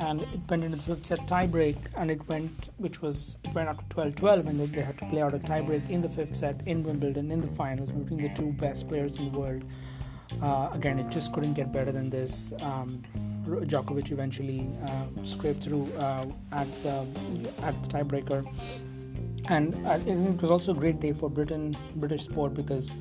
and 0.00 0.22
it 0.22 0.40
went 0.48 0.64
into 0.64 0.76
the 0.76 0.82
fifth 0.82 1.06
set 1.06 1.20
tiebreak 1.26 1.76
and 1.96 2.10
it 2.10 2.26
went 2.28 2.70
which 2.78 3.02
was 3.02 3.38
it 3.44 3.54
went 3.54 3.68
up 3.68 3.76
to 3.88 3.96
12-12 3.96 4.48
and 4.48 4.60
they 4.60 4.80
had 4.80 4.98
to 4.98 5.06
play 5.06 5.22
out 5.22 5.34
a 5.34 5.38
tiebreak 5.38 5.88
in 5.90 6.00
the 6.00 6.08
fifth 6.08 6.36
set 6.36 6.60
in 6.66 6.82
Wimbledon 6.82 7.30
in 7.30 7.40
the 7.40 7.48
finals 7.48 7.90
between 7.90 8.22
the 8.22 8.30
two 8.30 8.52
best 8.52 8.88
players 8.88 9.18
in 9.18 9.30
the 9.30 9.38
world. 9.38 9.62
Uh, 10.42 10.68
again 10.72 10.98
it 10.98 11.08
just 11.10 11.32
couldn't 11.32 11.54
get 11.54 11.72
better 11.72 11.92
than 11.92 12.08
this. 12.08 12.52
Um, 12.62 13.02
Djokovic 13.44 14.10
eventually 14.12 14.70
uh, 14.86 15.24
scraped 15.24 15.64
through 15.64 15.86
uh, 15.98 16.26
at 16.52 16.82
the 16.82 17.06
at 17.62 17.82
the 17.82 17.88
tiebreaker. 17.88 18.46
And 19.48 19.74
it 20.06 20.40
was 20.40 20.50
also 20.50 20.70
a 20.72 20.74
great 20.74 21.00
day 21.00 21.12
for 21.12 21.28
Britain 21.28 21.76
British 21.96 22.24
sport 22.24 22.54
because 22.54 22.94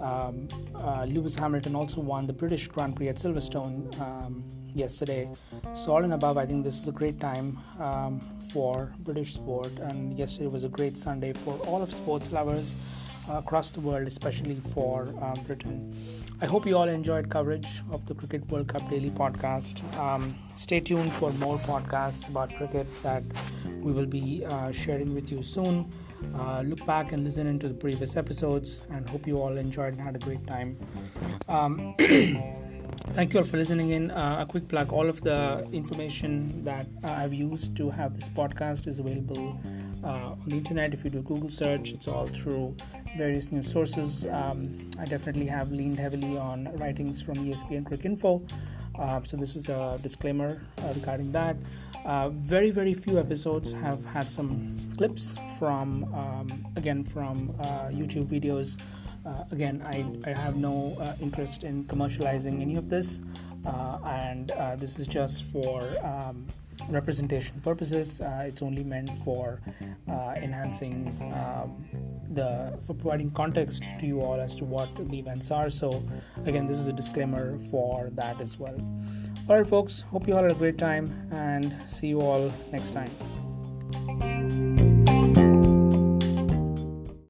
um, 0.00 0.48
uh, 0.74 1.04
Lewis 1.04 1.34
Hamilton 1.34 1.74
also 1.74 2.00
won 2.00 2.26
the 2.26 2.32
British 2.32 2.68
Grand 2.68 2.96
Prix 2.96 3.08
at 3.08 3.16
Silverstone 3.16 3.98
um, 4.00 4.44
yesterday. 4.74 5.28
So, 5.74 5.92
all 5.92 6.04
in 6.04 6.12
above, 6.12 6.36
I 6.38 6.46
think 6.46 6.64
this 6.64 6.80
is 6.80 6.88
a 6.88 6.92
great 6.92 7.20
time 7.20 7.58
um, 7.78 8.20
for 8.52 8.92
British 9.00 9.34
sport, 9.34 9.72
and 9.78 10.16
yesterday 10.18 10.46
was 10.46 10.64
a 10.64 10.68
great 10.68 10.96
Sunday 10.96 11.32
for 11.32 11.54
all 11.66 11.82
of 11.82 11.92
sports 11.92 12.32
lovers 12.32 12.76
uh, 13.28 13.38
across 13.38 13.70
the 13.70 13.80
world, 13.80 14.06
especially 14.06 14.60
for 14.72 15.08
uh, 15.20 15.34
Britain. 15.46 15.94
I 16.40 16.46
hope 16.46 16.66
you 16.66 16.76
all 16.76 16.88
enjoyed 16.88 17.28
coverage 17.28 17.82
of 17.90 18.06
the 18.06 18.14
Cricket 18.14 18.48
World 18.48 18.68
Cup 18.68 18.88
Daily 18.88 19.10
podcast. 19.10 19.82
Um, 19.98 20.36
stay 20.54 20.80
tuned 20.80 21.12
for 21.12 21.32
more 21.32 21.56
podcasts 21.56 22.28
about 22.28 22.54
cricket 22.54 22.86
that 23.02 23.24
we 23.80 23.92
will 23.92 24.06
be 24.06 24.44
uh, 24.44 24.70
sharing 24.70 25.14
with 25.14 25.32
you 25.32 25.42
soon. 25.42 25.90
Uh, 26.34 26.62
look 26.62 26.84
back 26.86 27.12
and 27.12 27.24
listen 27.24 27.46
into 27.46 27.68
the 27.68 27.74
previous 27.74 28.16
episodes 28.16 28.82
and 28.90 29.08
hope 29.08 29.26
you 29.26 29.38
all 29.38 29.56
enjoyed 29.56 29.94
and 29.94 30.02
had 30.02 30.16
a 30.16 30.18
great 30.18 30.46
time. 30.46 30.76
Um, 31.48 31.94
thank 31.98 33.32
you 33.32 33.40
all 33.40 33.46
for 33.46 33.56
listening 33.56 33.90
in. 33.90 34.10
Uh, 34.10 34.38
a 34.40 34.46
quick 34.46 34.68
plug 34.68 34.92
all 34.92 35.08
of 35.08 35.20
the 35.22 35.66
information 35.72 36.62
that 36.64 36.86
uh, 37.04 37.08
I've 37.08 37.34
used 37.34 37.76
to 37.76 37.90
have 37.90 38.14
this 38.14 38.28
podcast 38.28 38.86
is 38.86 38.98
available 38.98 39.60
uh, 40.04 40.32
on 40.32 40.44
the 40.46 40.56
internet. 40.56 40.94
If 40.94 41.04
you 41.04 41.10
do 41.10 41.22
Google 41.22 41.50
search, 41.50 41.92
it's 41.92 42.08
all 42.08 42.26
through 42.26 42.76
various 43.16 43.50
news 43.50 43.70
sources. 43.70 44.26
Um, 44.26 44.90
I 44.98 45.04
definitely 45.04 45.46
have 45.46 45.72
leaned 45.72 45.98
heavily 45.98 46.36
on 46.36 46.70
writings 46.78 47.22
from 47.22 47.34
ESPN 47.36 47.84
Cricinfo. 47.84 48.48
Uh, 48.98 49.22
so, 49.22 49.36
this 49.36 49.54
is 49.54 49.68
a 49.68 49.98
disclaimer 50.02 50.60
uh, 50.78 50.92
regarding 50.94 51.30
that. 51.32 51.56
Uh, 52.04 52.30
very, 52.30 52.70
very 52.70 52.94
few 52.94 53.18
episodes 53.18 53.72
have 53.72 54.04
had 54.06 54.28
some 54.28 54.74
clips 54.96 55.36
from, 55.58 56.04
um, 56.14 56.66
again, 56.76 57.04
from 57.04 57.54
uh, 57.60 57.88
YouTube 57.90 58.26
videos. 58.26 58.76
Uh, 59.24 59.44
again, 59.52 59.82
I, 59.86 60.04
I 60.28 60.32
have 60.32 60.56
no 60.56 60.96
interest 61.20 61.62
in 61.62 61.84
commercializing 61.84 62.60
any 62.60 62.76
of 62.76 62.88
this, 62.88 63.22
and 64.04 64.48
this 64.78 64.98
is 64.98 65.06
just 65.06 65.44
for 65.44 65.92
um, 66.04 66.46
representation 66.88 67.60
purposes. 67.60 68.20
it's 68.24 68.62
only 68.62 68.84
meant 68.84 69.10
for 69.24 69.60
enhancing 70.36 71.08
um, 71.34 71.84
the 72.30 72.78
for 72.80 72.94
providing 72.94 73.30
context 73.30 73.84
to 73.98 74.06
you 74.06 74.20
all 74.20 74.40
as 74.40 74.56
to 74.56 74.64
what 74.64 74.88
the 75.10 75.18
events 75.18 75.50
are. 75.50 75.70
So, 75.70 76.02
again, 76.44 76.66
this 76.66 76.78
is 76.78 76.88
a 76.88 76.92
disclaimer 76.92 77.58
for 77.70 78.10
that 78.12 78.40
as 78.40 78.58
well. 78.58 78.78
Alright, 79.48 79.66
folks, 79.66 80.02
hope 80.02 80.28
you 80.28 80.34
all 80.34 80.42
had 80.42 80.52
a 80.52 80.54
great 80.54 80.78
time 80.78 81.28
and 81.32 81.74
see 81.88 82.08
you 82.08 82.20
all 82.20 82.52
next 82.70 82.92
time. 82.92 84.87